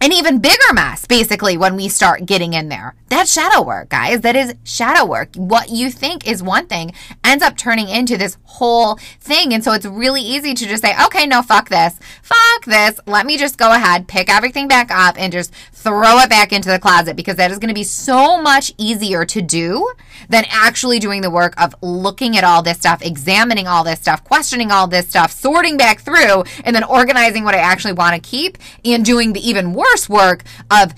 an 0.06 0.14
even 0.14 0.38
bigger 0.38 0.74
mess, 0.74 1.08
basically, 1.08 1.58
when 1.58 1.76
we 1.76 1.90
start 1.90 2.28
getting 2.28 2.54
in 2.54 2.70
there. 2.70 2.94
That's 3.10 3.34
shadow 3.34 3.64
work, 3.64 3.90
guys. 3.90 4.22
That 4.22 4.36
is 4.36 4.54
shadow 4.64 5.04
work. 5.04 5.30
What 5.36 5.70
you 5.70 5.90
think 5.90 6.28
is 6.28 6.44
one 6.44 6.68
thing 6.68 6.94
ends 7.24 7.44
up 7.44 7.58
turning 7.58 7.90
into 7.90 8.16
this 8.16 8.38
whole 8.44 9.00
thing. 9.20 9.52
And 9.52 9.64
so 9.64 9.72
it's 9.72 9.86
really 9.86 10.22
easy 10.22 10.54
to 10.54 10.66
just 10.68 10.84
say, 10.84 10.94
okay, 11.06 11.26
no, 11.26 11.42
fuck 11.42 11.70
this. 11.70 11.98
Fuck 12.22 12.66
this. 12.66 13.00
Let 13.08 13.26
me 13.26 13.38
just 13.38 13.58
go 13.58 13.72
ahead, 13.72 14.08
pick 14.08 14.30
everything 14.30 14.68
back 14.68 14.92
up, 14.92 15.16
and 15.18 15.34
just 15.34 15.52
throw 15.72 16.20
it 16.20 16.30
back 16.30 16.52
into 16.52 16.70
the 16.70 16.80
closet 16.80 17.16
because 17.16 17.36
that 17.38 17.52
is 17.52 17.58
going 17.58 17.70
to 17.70 17.76
be 17.76 17.84
so 17.84 18.40
much 18.42 18.74
easier 18.78 19.26
to 19.26 19.42
do 19.42 19.92
than 20.30 20.46
actually 20.50 21.00
doing 21.00 21.22
the 21.22 21.32
work 21.32 21.60
of 21.60 21.74
looking 21.82 22.38
at 22.38 22.44
all 22.44 22.62
this 22.62 22.78
stuff, 22.78 23.02
examining 23.02 23.68
all 23.68 23.84
this 23.84 24.00
stuff, 24.00 24.24
questioning 24.24 24.72
all 24.72 24.88
this 24.88 25.08
stuff, 25.08 25.32
sorting 25.32 25.78
back 25.78 26.02
through, 26.02 26.44
and 26.64 26.76
then 26.76 26.84
organizing 26.84 27.44
what 27.44 27.56
I 27.56 27.60
actually 27.60 27.94
want 27.94 28.22
to 28.22 28.30
keep 28.30 28.58
and 28.84 29.06
doing 29.06 29.34
the 29.34 29.48
even 29.48 29.74
worse 29.74 29.95
work 30.10 30.44
of 30.70 30.94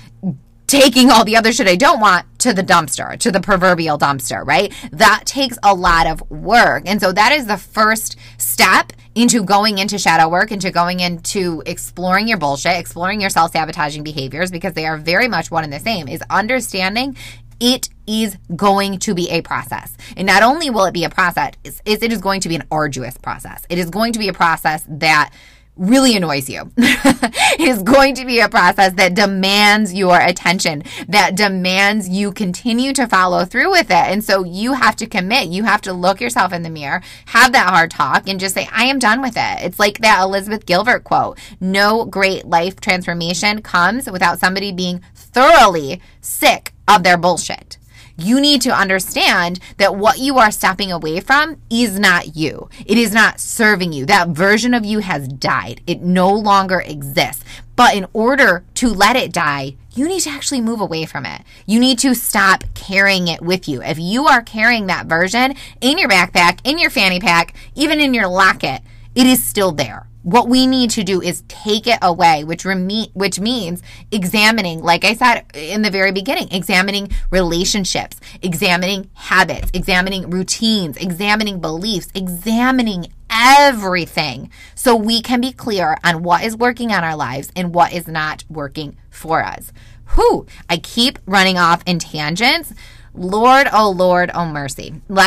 taking 0.68 1.10
all 1.10 1.24
the 1.24 1.38
other 1.38 1.52
shit 1.54 1.68
I 1.68 1.78
don't 1.78 2.00
want 2.00 2.26
to 2.40 2.54
the 2.54 2.62
dumpster, 2.62 3.18
to 3.20 3.32
the 3.32 3.40
proverbial 3.40 3.98
dumpster, 3.98 4.46
right? 4.46 4.74
That 4.92 5.24
takes 5.26 5.58
a 5.64 5.74
lot 5.74 6.08
of 6.08 6.30
work. 6.30 6.84
And 6.86 7.00
so 7.00 7.14
that 7.14 7.32
is 7.32 7.48
the 7.48 7.58
first 7.58 8.18
step 8.38 8.92
into 9.16 9.44
going 9.44 9.80
into 9.80 9.98
shadow 9.98 10.30
work, 10.30 10.52
into 10.52 10.70
going 10.70 11.00
into 11.00 11.64
exploring 11.66 12.28
your 12.28 12.38
bullshit, 12.38 12.78
exploring 12.78 13.22
your 13.22 13.30
self 13.30 13.54
sabotaging 13.54 14.04
behaviors, 14.04 14.52
because 14.52 14.74
they 14.74 14.86
are 14.86 14.98
very 14.98 15.28
much 15.28 15.50
one 15.50 15.64
and 15.64 15.74
the 15.74 15.80
same, 15.80 16.08
is 16.08 16.22
understanding 16.30 17.16
it 17.60 17.90
is 18.06 18.38
going 18.56 19.00
to 19.00 19.16
be 19.16 19.30
a 19.32 19.42
process. 19.42 19.96
And 20.16 20.28
not 20.28 20.44
only 20.44 20.70
will 20.70 20.86
it 20.86 20.94
be 20.94 21.06
a 21.06 21.10
process, 21.10 21.54
it 21.64 22.12
is 22.12 22.22
going 22.22 22.42
to 22.42 22.50
be 22.50 22.56
an 22.56 22.64
arduous 22.70 23.18
process. 23.18 23.66
It 23.70 23.80
is 23.80 23.90
going 23.90 24.14
to 24.14 24.20
be 24.20 24.28
a 24.28 24.34
process 24.34 24.86
that 24.88 25.34
really 25.78 26.16
annoys 26.16 26.50
you. 26.50 26.72
is 27.60 27.84
going 27.84 28.16
to 28.16 28.26
be 28.26 28.40
a 28.40 28.50
process 28.50 28.94
that 28.94 29.16
demands 29.16 29.94
your 29.94 30.20
attention, 30.20 30.84
that 31.08 31.36
demands 31.36 32.08
you 32.08 32.32
continue 32.32 32.94
to 32.94 33.08
follow 33.08 33.46
through 33.46 33.72
with 33.72 33.90
it. 33.90 33.94
And 33.94 34.24
so 34.24 34.44
you 34.44 34.74
have 34.74 34.96
to 34.98 35.08
commit. 35.08 35.48
You 35.48 35.64
have 35.64 35.82
to 35.82 35.94
look 35.94 36.22
yourself 36.22 36.54
in 36.54 36.64
the 36.64 36.70
mirror, 36.70 37.02
have 37.28 37.52
that 37.54 37.70
hard 37.70 37.92
talk, 37.92 38.28
and 38.28 38.40
just 38.40 38.56
say, 38.56 38.68
I 38.72 38.86
am 38.86 39.00
done 39.00 39.22
with 39.22 39.36
it. 39.36 39.64
It's 39.64 39.80
like 39.80 40.00
that 40.00 40.22
Elizabeth 40.22 40.66
Gilbert 40.66 41.04
quote 41.04 41.40
No 41.60 42.06
great 42.06 42.46
life 42.46 42.80
transformation 42.80 43.62
comes 43.62 44.10
without 44.10 44.40
somebody 44.40 44.72
being 44.72 45.02
thoroughly 45.14 46.02
sick 46.22 46.74
of 46.88 47.04
their 47.04 47.18
bullshit 47.18 47.77
you 48.18 48.42
need 48.42 48.62
to 48.64 48.70
understand 48.70 49.60
that 49.78 49.96
what 49.96 50.18
you 50.18 50.38
are 50.38 50.52
stepping 50.52 50.92
away 50.92 51.20
from 51.20 51.62
is 51.70 52.00
not 52.00 52.36
you. 52.36 52.70
It 52.86 52.98
is 52.98 53.14
not 53.14 53.40
serving 53.40 53.94
you. 53.94 54.06
That 54.06 54.30
version 54.30 54.74
of 54.74 54.86
you 54.86 55.00
has 55.00 55.28
died. 55.28 55.82
It 55.86 56.02
no 56.02 56.34
longer 56.34 56.80
exists. 56.80 57.44
But 57.76 57.94
in 57.94 58.08
order 58.14 58.66
to 58.76 58.90
let 58.90 59.16
it 59.16 59.32
die, 59.32 59.76
you 59.94 60.08
need 60.08 60.22
to 60.22 60.32
actually 60.32 60.62
move 60.62 60.82
away 60.82 61.06
from 61.06 61.28
it. 61.28 61.44
You 61.68 61.80
need 61.80 62.00
to 62.00 62.16
stop 62.16 62.64
carrying 62.74 63.28
it 63.28 63.42
with 63.42 63.68
you. 63.68 63.84
If 63.84 64.00
you 64.00 64.26
are 64.26 64.42
carrying 64.42 64.88
that 64.88 65.06
version 65.06 65.56
in 65.80 66.00
your 66.00 66.10
backpack, 66.10 66.60
in 66.64 66.80
your 66.80 66.90
fanny 66.90 67.20
pack, 67.20 67.54
even 67.76 68.00
in 68.00 68.16
your 68.16 68.28
locket, 68.28 68.82
it 69.14 69.28
is 69.28 69.44
still 69.44 69.72
there. 69.72 70.07
What 70.28 70.50
we 70.50 70.68
need 70.68 70.90
to 70.90 71.06
do 71.06 71.22
is 71.22 71.46
take 71.48 71.88
it 71.88 72.00
away, 72.02 72.44
which 72.44 72.66
reme- 72.66 73.10
which 73.14 73.40
means 73.40 73.82
examining, 74.12 74.82
like 74.82 75.06
I 75.06 75.14
said 75.14 75.46
in 75.54 75.84
the 75.84 75.90
very 75.90 76.12
beginning, 76.12 76.50
examining 76.52 77.12
relationships, 77.32 78.20
examining 78.42 79.10
habits, 79.14 79.72
examining 79.74 80.30
routines, 80.30 80.98
examining 80.98 81.62
beliefs, 81.62 82.10
examining 82.14 83.08
everything 83.30 84.52
so 84.76 84.98
we 84.98 85.22
can 85.22 85.40
be 85.40 85.54
clear 85.54 85.96
on 86.04 86.24
what 86.24 86.44
is 86.44 86.58
working 86.58 86.92
on 86.92 87.06
our 87.06 87.16
lives 87.16 87.50
and 87.56 87.74
what 87.74 87.94
is 87.94 88.06
not 88.06 88.44
working 88.50 88.98
for 89.10 89.42
us. 89.42 89.72
Who 90.08 90.46
I 90.70 90.76
keep 90.76 91.20
running 91.26 91.58
off 91.58 91.84
in 91.86 92.00
tangents. 92.00 92.74
Lord, 93.14 93.70
oh 93.72 93.92
Lord, 93.92 94.30
oh 94.34 94.46
mercy. 94.46 95.02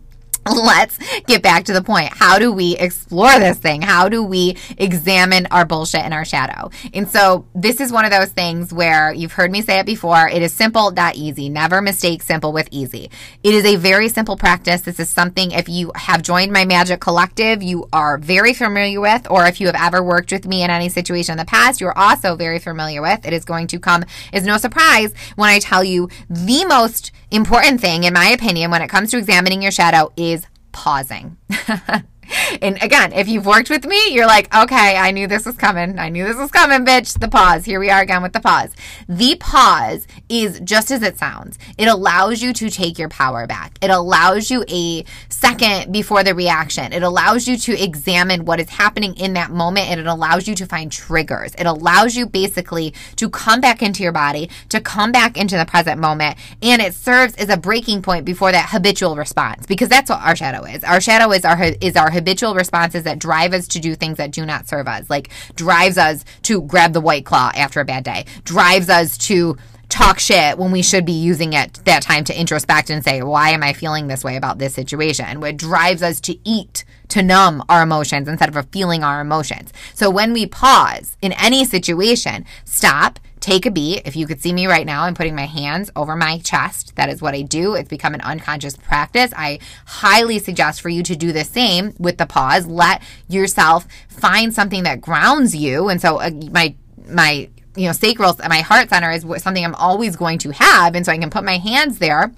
Let's 0.46 0.96
get 1.26 1.42
back 1.42 1.64
to 1.64 1.74
the 1.74 1.82
point. 1.82 2.08
How 2.14 2.38
do 2.38 2.50
we 2.50 2.74
explore 2.78 3.38
this 3.38 3.58
thing? 3.58 3.82
How 3.82 4.08
do 4.08 4.22
we 4.22 4.56
examine 4.78 5.46
our 5.50 5.66
bullshit 5.66 6.00
and 6.00 6.14
our 6.14 6.24
shadow? 6.24 6.70
And 6.94 7.06
so 7.06 7.44
this 7.54 7.78
is 7.78 7.92
one 7.92 8.06
of 8.06 8.10
those 8.10 8.30
things 8.30 8.72
where 8.72 9.12
you've 9.12 9.32
heard 9.32 9.50
me 9.50 9.60
say 9.60 9.80
it 9.80 9.86
before. 9.86 10.28
It 10.28 10.40
is 10.40 10.54
simple, 10.54 10.92
not 10.92 11.16
easy. 11.16 11.50
Never 11.50 11.82
mistake 11.82 12.22
simple 12.22 12.54
with 12.54 12.68
easy. 12.70 13.10
It 13.42 13.52
is 13.52 13.66
a 13.66 13.76
very 13.76 14.08
simple 14.08 14.36
practice. 14.36 14.80
This 14.80 14.98
is 14.98 15.10
something 15.10 15.50
if 15.50 15.68
you 15.68 15.92
have 15.94 16.22
joined 16.22 16.52
my 16.52 16.64
magic 16.64 17.00
collective, 17.00 17.62
you 17.62 17.86
are 17.92 18.16
very 18.16 18.54
familiar 18.54 19.00
with, 19.00 19.30
or 19.30 19.44
if 19.44 19.60
you 19.60 19.66
have 19.66 19.76
ever 19.78 20.02
worked 20.02 20.32
with 20.32 20.46
me 20.46 20.62
in 20.62 20.70
any 20.70 20.88
situation 20.88 21.32
in 21.32 21.38
the 21.38 21.44
past, 21.44 21.82
you're 21.82 21.96
also 21.98 22.34
very 22.34 22.58
familiar 22.58 23.02
with. 23.02 23.26
It 23.26 23.34
is 23.34 23.44
going 23.44 23.66
to 23.68 23.78
come 23.78 24.04
as 24.32 24.46
no 24.46 24.56
surprise 24.56 25.12
when 25.36 25.50
I 25.50 25.58
tell 25.58 25.84
you 25.84 26.08
the 26.30 26.64
most 26.64 27.12
important 27.30 27.80
thing, 27.80 28.04
in 28.04 28.14
my 28.14 28.28
opinion, 28.28 28.70
when 28.70 28.82
it 28.82 28.88
comes 28.88 29.10
to 29.10 29.18
examining 29.18 29.62
your 29.62 29.70
shadow 29.70 30.12
is 30.16 30.39
pausing. 30.72 31.36
and 32.62 32.82
again, 32.82 33.12
if 33.12 33.28
you've 33.28 33.46
worked 33.46 33.70
with 33.70 33.84
me, 33.84 34.12
you're 34.12 34.26
like, 34.26 34.54
okay, 34.54 34.96
I 34.96 35.10
knew 35.10 35.26
this 35.26 35.46
was 35.46 35.56
coming. 35.56 35.98
I 35.98 36.08
knew 36.08 36.24
this 36.24 36.36
was 36.36 36.50
coming, 36.50 36.84
bitch. 36.84 37.18
The 37.18 37.28
pause. 37.28 37.64
Here 37.64 37.80
we 37.80 37.90
are 37.90 38.00
again 38.00 38.22
with 38.22 38.32
the 38.32 38.40
pause. 38.40 38.70
The 39.08 39.36
pause 39.36 40.06
is 40.28 40.60
just 40.60 40.90
as 40.90 41.02
it 41.02 41.18
sounds. 41.18 41.58
It 41.78 41.86
allows 41.86 42.42
you 42.42 42.52
to 42.54 42.70
take 42.70 42.98
your 42.98 43.08
power 43.08 43.46
back. 43.46 43.78
It 43.82 43.90
allows 43.90 44.50
you 44.50 44.64
a 44.68 45.04
second 45.28 45.92
before 45.92 46.22
the 46.22 46.34
reaction. 46.34 46.92
It 46.92 47.02
allows 47.02 47.48
you 47.48 47.56
to 47.56 47.82
examine 47.82 48.44
what 48.44 48.60
is 48.60 48.68
happening 48.68 49.14
in 49.16 49.34
that 49.34 49.50
moment 49.50 49.88
and 49.88 50.00
it 50.00 50.06
allows 50.06 50.46
you 50.46 50.54
to 50.56 50.66
find 50.66 50.90
triggers. 50.90 51.54
It 51.56 51.64
allows 51.66 52.16
you 52.16 52.26
basically 52.26 52.94
to 53.16 53.28
come 53.28 53.60
back 53.60 53.82
into 53.82 54.02
your 54.02 54.12
body, 54.12 54.50
to 54.68 54.80
come 54.80 55.12
back 55.12 55.36
into 55.36 55.56
the 55.56 55.64
present 55.64 56.00
moment, 56.00 56.36
and 56.62 56.80
it 56.80 56.94
serves 56.94 57.34
as 57.36 57.48
a 57.48 57.56
breaking 57.56 58.02
point 58.02 58.24
before 58.24 58.52
that 58.52 58.70
habitual 58.70 59.16
response 59.16 59.66
because 59.66 59.88
that's 59.88 60.10
what 60.10 60.20
our 60.20 60.36
shadow 60.36 60.64
is. 60.64 60.84
Our 60.84 61.00
shadow 61.00 61.32
is 61.32 61.44
our 61.44 61.60
is 61.80 61.96
our 61.96 62.10
habitual 62.20 62.54
responses 62.54 63.04
that 63.04 63.18
drive 63.18 63.52
us 63.54 63.66
to 63.68 63.80
do 63.80 63.94
things 63.94 64.18
that 64.18 64.30
do 64.30 64.44
not 64.44 64.68
serve 64.68 64.86
us, 64.86 65.08
like 65.08 65.30
drives 65.54 65.96
us 65.96 66.24
to 66.42 66.60
grab 66.62 66.92
the 66.92 67.00
white 67.00 67.24
claw 67.24 67.50
after 67.54 67.80
a 67.80 67.84
bad 67.84 68.04
day, 68.04 68.26
drives 68.44 68.88
us 68.88 69.16
to 69.18 69.56
talk 69.88 70.20
shit 70.20 70.56
when 70.56 70.70
we 70.70 70.82
should 70.82 71.04
be 71.04 71.12
using 71.12 71.52
it 71.54 71.80
that 71.84 72.02
time 72.02 72.22
to 72.24 72.38
introspect 72.38 72.90
and 72.90 73.02
say, 73.02 73.22
why 73.22 73.50
am 73.50 73.62
I 73.62 73.72
feeling 73.72 74.06
this 74.06 74.22
way 74.22 74.36
about 74.36 74.58
this 74.58 74.74
situation? 74.74 75.40
What 75.40 75.56
drives 75.56 76.02
us 76.02 76.20
to 76.20 76.38
eat 76.44 76.84
to 77.10 77.22
numb 77.22 77.62
our 77.68 77.82
emotions 77.82 78.28
instead 78.28 78.54
of 78.56 78.66
feeling 78.70 79.02
our 79.02 79.20
emotions. 79.20 79.72
So 79.94 80.10
when 80.10 80.32
we 80.32 80.46
pause 80.46 81.16
in 81.20 81.32
any 81.32 81.64
situation, 81.64 82.44
stop, 82.64 83.18
take 83.40 83.66
a 83.66 83.70
beat. 83.70 84.02
If 84.04 84.16
you 84.16 84.26
could 84.26 84.40
see 84.40 84.52
me 84.52 84.66
right 84.66 84.86
now, 84.86 85.04
I'm 85.04 85.14
putting 85.14 85.34
my 85.34 85.46
hands 85.46 85.90
over 85.96 86.14
my 86.14 86.38
chest. 86.38 86.94
That 86.96 87.08
is 87.08 87.22
what 87.22 87.34
I 87.34 87.42
do. 87.42 87.74
It's 87.74 87.88
become 87.88 88.14
an 88.14 88.20
unconscious 88.20 88.76
practice. 88.76 89.32
I 89.36 89.58
highly 89.86 90.38
suggest 90.38 90.80
for 90.80 90.88
you 90.88 91.02
to 91.04 91.16
do 91.16 91.32
the 91.32 91.44
same 91.44 91.94
with 91.98 92.18
the 92.18 92.26
pause. 92.26 92.66
Let 92.66 93.02
yourself 93.28 93.86
find 94.08 94.54
something 94.54 94.82
that 94.84 95.00
grounds 95.00 95.54
you. 95.54 95.88
And 95.88 96.00
so 96.00 96.18
uh, 96.18 96.30
my 96.50 96.74
my 97.08 97.48
you 97.76 97.86
know 97.86 97.92
sacral 97.92 98.36
my 98.48 98.60
heart 98.60 98.88
center 98.90 99.10
is 99.10 99.24
something 99.42 99.64
I'm 99.64 99.74
always 99.74 100.16
going 100.16 100.38
to 100.38 100.52
have, 100.52 100.94
and 100.94 101.04
so 101.04 101.12
I 101.12 101.18
can 101.18 101.30
put 101.30 101.44
my 101.44 101.58
hands 101.58 101.98
there 101.98 102.32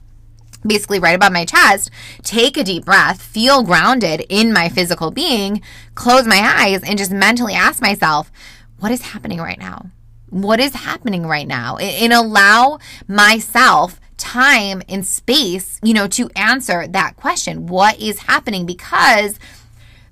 basically 0.65 1.01
right 1.01 1.17
above 1.17 1.33
my 1.33 1.45
chest, 1.45 1.91
take 2.23 2.57
a 2.57 2.63
deep 2.63 2.85
breath, 2.85 3.21
feel 3.21 3.65
grounded 3.65 4.25
in 4.29 4.53
my 4.53 4.69
physical 4.69 5.11
being, 5.11 5.61
close 5.97 6.25
my 6.25 6.39
eyes, 6.39 6.83
and 6.85 6.99
just 6.99 7.11
mentally 7.11 7.55
ask 7.55 7.83
myself, 7.83 8.31
what 8.79 8.93
is 8.93 9.03
happening 9.03 9.39
right 9.39 9.59
now? 9.59 9.87
What 10.33 10.61
is 10.61 10.75
happening 10.75 11.27
right 11.27 11.47
now 11.47 11.77
and 11.77 12.13
allow 12.13 12.79
myself 13.07 14.01
time 14.17 14.83
and 14.89 15.07
space, 15.07 15.79
you 15.83 15.93
know, 15.93 16.07
to 16.09 16.31
answer 16.35 16.87
that 16.89 17.17
question. 17.17 17.67
What 17.67 18.01
is 18.01 18.21
happening? 18.21 18.65
Because 18.65 19.39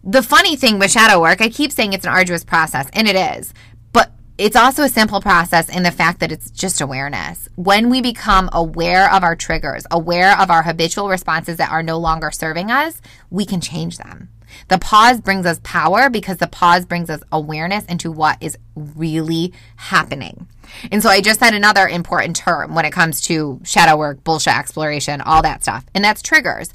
the 0.04 0.22
funny 0.22 0.56
thing 0.56 0.78
with 0.78 0.90
shadow 0.90 1.20
work, 1.20 1.40
I 1.40 1.48
keep 1.48 1.72
saying 1.72 1.94
it's 1.94 2.04
an 2.04 2.12
arduous 2.12 2.44
process, 2.44 2.88
and 2.92 3.08
it 3.08 3.16
is, 3.16 3.54
but 3.92 4.12
it's 4.36 4.56
also 4.56 4.82
a 4.82 4.88
simple 4.88 5.20
process 5.22 5.74
in 5.74 5.84
the 5.84 5.90
fact 5.90 6.20
that 6.20 6.32
it's 6.32 6.50
just 6.50 6.80
awareness. 6.80 7.48
When 7.56 7.88
we 7.88 8.02
become 8.02 8.50
aware 8.52 9.12
of 9.12 9.22
our 9.22 9.36
triggers, 9.36 9.86
aware 9.90 10.38
of 10.38 10.50
our 10.50 10.62
habitual 10.62 11.08
responses 11.08 11.56
that 11.56 11.70
are 11.70 11.82
no 11.82 11.98
longer 11.98 12.30
serving 12.30 12.70
us, 12.70 13.00
we 13.30 13.46
can 13.46 13.60
change 13.60 13.96
them. 13.96 14.28
The 14.68 14.78
pause 14.78 15.20
brings 15.20 15.46
us 15.46 15.60
power 15.62 16.10
because 16.10 16.38
the 16.38 16.46
pause 16.46 16.86
brings 16.86 17.10
us 17.10 17.22
awareness 17.32 17.84
into 17.86 18.10
what 18.10 18.38
is 18.40 18.56
really 18.74 19.52
happening. 19.76 20.46
And 20.90 21.02
so 21.02 21.08
I 21.08 21.20
just 21.20 21.40
said 21.40 21.54
another 21.54 21.88
important 21.88 22.36
term 22.36 22.74
when 22.74 22.84
it 22.84 22.92
comes 22.92 23.20
to 23.22 23.60
shadow 23.64 23.96
work, 23.96 24.22
bullshit 24.24 24.56
exploration, 24.56 25.20
all 25.20 25.42
that 25.42 25.62
stuff, 25.62 25.84
and 25.94 26.04
that's 26.04 26.22
triggers. 26.22 26.72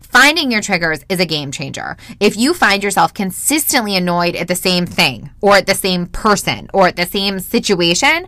Finding 0.00 0.50
your 0.50 0.60
triggers 0.60 1.04
is 1.08 1.20
a 1.20 1.26
game 1.26 1.52
changer. 1.52 1.96
If 2.18 2.36
you 2.36 2.52
find 2.52 2.82
yourself 2.82 3.14
consistently 3.14 3.94
annoyed 3.94 4.34
at 4.34 4.48
the 4.48 4.56
same 4.56 4.84
thing 4.84 5.30
or 5.40 5.54
at 5.54 5.66
the 5.66 5.74
same 5.74 6.06
person 6.06 6.68
or 6.74 6.88
at 6.88 6.96
the 6.96 7.06
same 7.06 7.38
situation, 7.38 8.26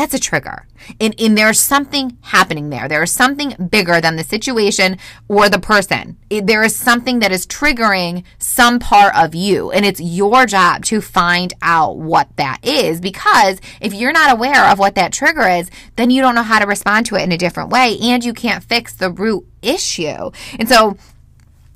that's 0.00 0.14
a 0.14 0.18
trigger. 0.18 0.66
And, 0.98 1.14
and 1.20 1.36
there's 1.36 1.60
something 1.60 2.16
happening 2.22 2.70
there. 2.70 2.88
There 2.88 3.02
is 3.02 3.12
something 3.12 3.68
bigger 3.70 4.00
than 4.00 4.16
the 4.16 4.24
situation 4.24 4.96
or 5.28 5.50
the 5.50 5.58
person. 5.58 6.16
It, 6.30 6.46
there 6.46 6.62
is 6.62 6.74
something 6.74 7.18
that 7.18 7.32
is 7.32 7.46
triggering 7.46 8.24
some 8.38 8.78
part 8.78 9.14
of 9.14 9.34
you. 9.34 9.70
And 9.70 9.84
it's 9.84 10.00
your 10.00 10.46
job 10.46 10.86
to 10.86 11.02
find 11.02 11.52
out 11.60 11.98
what 11.98 12.34
that 12.36 12.64
is. 12.64 12.98
Because 12.98 13.60
if 13.82 13.92
you're 13.92 14.10
not 14.10 14.32
aware 14.32 14.64
of 14.70 14.78
what 14.78 14.94
that 14.94 15.12
trigger 15.12 15.46
is, 15.46 15.70
then 15.96 16.08
you 16.08 16.22
don't 16.22 16.34
know 16.34 16.42
how 16.42 16.60
to 16.60 16.66
respond 16.66 17.04
to 17.06 17.16
it 17.16 17.22
in 17.22 17.32
a 17.32 17.38
different 17.38 17.68
way. 17.68 17.98
And 18.00 18.24
you 18.24 18.32
can't 18.32 18.64
fix 18.64 18.94
the 18.94 19.10
root 19.10 19.46
issue. 19.60 20.30
And 20.58 20.66
so 20.66 20.96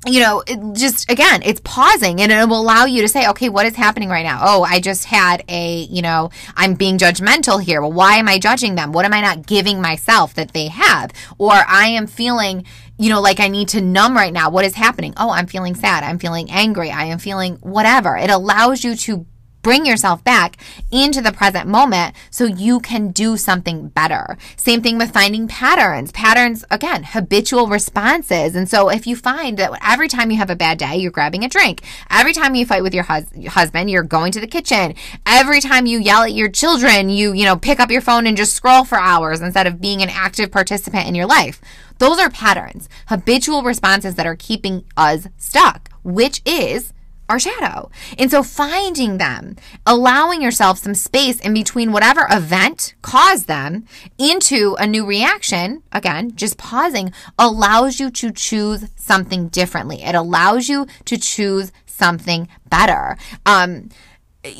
you 0.05 0.19
know, 0.19 0.43
just 0.73 1.09
again, 1.09 1.41
it's 1.43 1.61
pausing 1.63 2.21
and 2.21 2.31
it 2.31 2.47
will 2.47 2.61
allow 2.61 2.85
you 2.85 3.01
to 3.01 3.07
say, 3.07 3.27
okay, 3.29 3.49
what 3.49 3.65
is 3.65 3.75
happening 3.75 4.09
right 4.09 4.23
now? 4.23 4.39
Oh, 4.41 4.63
I 4.63 4.79
just 4.79 5.05
had 5.05 5.43
a, 5.49 5.83
you 5.83 6.01
know, 6.01 6.29
I'm 6.55 6.75
being 6.75 6.97
judgmental 6.97 7.61
here. 7.61 7.81
Well, 7.81 7.91
why 7.91 8.17
am 8.17 8.27
I 8.27 8.37
judging 8.37 8.75
them? 8.75 8.91
What 8.91 9.05
am 9.05 9.13
I 9.13 9.21
not 9.21 9.47
giving 9.47 9.81
myself 9.81 10.35
that 10.35 10.53
they 10.53 10.67
have? 10.67 11.11
Or 11.37 11.53
I 11.53 11.87
am 11.87 12.07
feeling, 12.07 12.65
you 12.97 13.09
know, 13.09 13.21
like 13.21 13.39
I 13.39 13.47
need 13.47 13.69
to 13.69 13.81
numb 13.81 14.15
right 14.15 14.33
now. 14.33 14.49
What 14.49 14.65
is 14.65 14.75
happening? 14.75 15.13
Oh, 15.17 15.31
I'm 15.31 15.47
feeling 15.47 15.75
sad. 15.75 16.03
I'm 16.03 16.19
feeling 16.19 16.51
angry. 16.51 16.91
I 16.91 17.05
am 17.05 17.17
feeling 17.17 17.55
whatever. 17.57 18.15
It 18.15 18.29
allows 18.29 18.83
you 18.83 18.95
to 18.95 19.25
bring 19.65 19.83
yourself 19.83 20.23
back 20.23 20.57
into 20.91 21.19
the 21.21 21.31
present 21.31 21.67
moment 21.67 22.15
so 22.29 22.45
you 22.45 22.79
can 22.79 23.09
do 23.09 23.35
something 23.35 23.87
better. 23.87 24.37
Same 24.55 24.79
thing 24.79 24.99
with 24.99 25.11
finding 25.11 25.47
patterns. 25.47 26.11
Patterns, 26.11 26.63
again, 26.69 27.01
habitual 27.03 27.65
responses. 27.65 28.55
And 28.55 28.69
so 28.69 28.89
if 28.89 29.07
you 29.07 29.15
find 29.15 29.57
that 29.57 29.71
every 29.83 30.07
time 30.07 30.29
you 30.29 30.37
have 30.37 30.51
a 30.51 30.55
bad 30.55 30.77
day, 30.77 30.97
you're 30.97 31.09
grabbing 31.09 31.43
a 31.43 31.49
drink. 31.49 31.81
Every 32.11 32.31
time 32.31 32.53
you 32.53 32.63
fight 32.63 32.83
with 32.83 32.93
your 32.93 33.05
hus- 33.05 33.25
husband, 33.47 33.89
you're 33.89 34.03
going 34.03 34.31
to 34.33 34.39
the 34.39 34.45
kitchen. 34.45 34.93
Every 35.25 35.61
time 35.61 35.87
you 35.87 35.97
yell 35.97 36.21
at 36.21 36.33
your 36.33 36.49
children, 36.49 37.09
you, 37.09 37.33
you 37.33 37.43
know, 37.43 37.57
pick 37.57 37.79
up 37.79 37.89
your 37.89 38.01
phone 38.01 38.27
and 38.27 38.37
just 38.37 38.53
scroll 38.53 38.83
for 38.85 38.99
hours 38.99 39.41
instead 39.41 39.65
of 39.65 39.81
being 39.81 40.03
an 40.03 40.09
active 40.09 40.51
participant 40.51 41.07
in 41.07 41.15
your 41.15 41.25
life. 41.25 41.59
Those 41.97 42.19
are 42.19 42.29
patterns, 42.29 42.87
habitual 43.07 43.63
responses 43.63 44.13
that 44.13 44.27
are 44.27 44.35
keeping 44.35 44.83
us 44.95 45.27
stuck, 45.37 45.89
which 46.03 46.43
is 46.45 46.93
our 47.29 47.39
shadow. 47.39 47.89
And 48.17 48.29
so 48.29 48.43
finding 48.43 49.17
them, 49.17 49.55
allowing 49.85 50.41
yourself 50.41 50.77
some 50.77 50.95
space 50.95 51.39
in 51.39 51.53
between 51.53 51.91
whatever 51.91 52.27
event 52.31 52.95
caused 53.01 53.47
them 53.47 53.85
into 54.17 54.75
a 54.79 54.87
new 54.87 55.05
reaction, 55.05 55.83
again, 55.91 56.35
just 56.35 56.57
pausing, 56.57 57.11
allows 57.39 57.99
you 57.99 58.11
to 58.11 58.31
choose 58.31 58.85
something 58.95 59.47
differently. 59.47 60.03
It 60.03 60.15
allows 60.15 60.69
you 60.69 60.87
to 61.05 61.17
choose 61.17 61.71
something 61.85 62.47
better. 62.69 63.17
Um, 63.45 63.89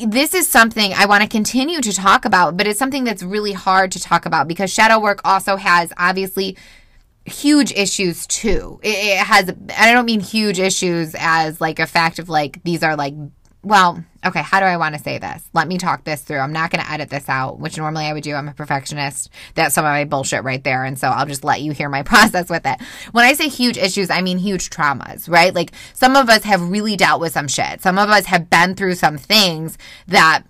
this 0.04 0.34
is 0.34 0.48
something 0.48 0.92
I 0.94 1.06
want 1.06 1.22
to 1.22 1.28
continue 1.28 1.80
to 1.80 1.92
talk 1.92 2.24
about, 2.24 2.56
but 2.56 2.66
it's 2.66 2.78
something 2.78 3.04
that's 3.04 3.22
really 3.22 3.52
hard 3.52 3.92
to 3.92 4.00
talk 4.00 4.26
about 4.26 4.48
because 4.48 4.72
shadow 4.72 4.98
work 4.98 5.20
also 5.24 5.56
has 5.56 5.92
obviously 5.96 6.56
huge 7.26 7.72
issues 7.72 8.26
too. 8.26 8.80
It, 8.82 9.18
has, 9.18 9.52
I 9.76 9.92
don't 9.92 10.06
mean 10.06 10.20
huge 10.20 10.58
issues 10.58 11.14
as 11.18 11.60
like 11.60 11.78
a 11.78 11.86
fact 11.86 12.18
of 12.18 12.28
like, 12.28 12.62
these 12.62 12.82
are 12.82 12.96
like, 12.96 13.14
well, 13.62 14.04
okay, 14.24 14.42
how 14.42 14.60
do 14.60 14.66
I 14.66 14.76
want 14.76 14.94
to 14.94 15.02
say 15.02 15.18
this? 15.18 15.42
Let 15.52 15.66
me 15.66 15.76
talk 15.76 16.04
this 16.04 16.22
through. 16.22 16.38
I'm 16.38 16.52
not 16.52 16.70
going 16.70 16.84
to 16.84 16.90
edit 16.90 17.10
this 17.10 17.28
out, 17.28 17.58
which 17.58 17.76
normally 17.76 18.04
I 18.04 18.12
would 18.12 18.22
do. 18.22 18.32
I'm 18.34 18.48
a 18.48 18.54
perfectionist. 18.54 19.28
That's 19.54 19.74
some 19.74 19.84
of 19.84 19.90
my 19.90 20.04
bullshit 20.04 20.44
right 20.44 20.62
there. 20.62 20.84
And 20.84 20.96
so 20.96 21.08
I'll 21.08 21.26
just 21.26 21.42
let 21.42 21.62
you 21.62 21.72
hear 21.72 21.88
my 21.88 22.02
process 22.04 22.48
with 22.48 22.64
it. 22.64 22.80
When 23.10 23.24
I 23.24 23.32
say 23.32 23.48
huge 23.48 23.76
issues, 23.76 24.08
I 24.08 24.20
mean 24.20 24.38
huge 24.38 24.70
traumas, 24.70 25.28
right? 25.28 25.52
Like 25.52 25.72
some 25.94 26.14
of 26.14 26.28
us 26.28 26.44
have 26.44 26.70
really 26.70 26.96
dealt 26.96 27.20
with 27.20 27.32
some 27.32 27.48
shit. 27.48 27.82
Some 27.82 27.98
of 27.98 28.08
us 28.08 28.26
have 28.26 28.48
been 28.48 28.76
through 28.76 28.94
some 28.94 29.18
things 29.18 29.76
that 30.06 30.44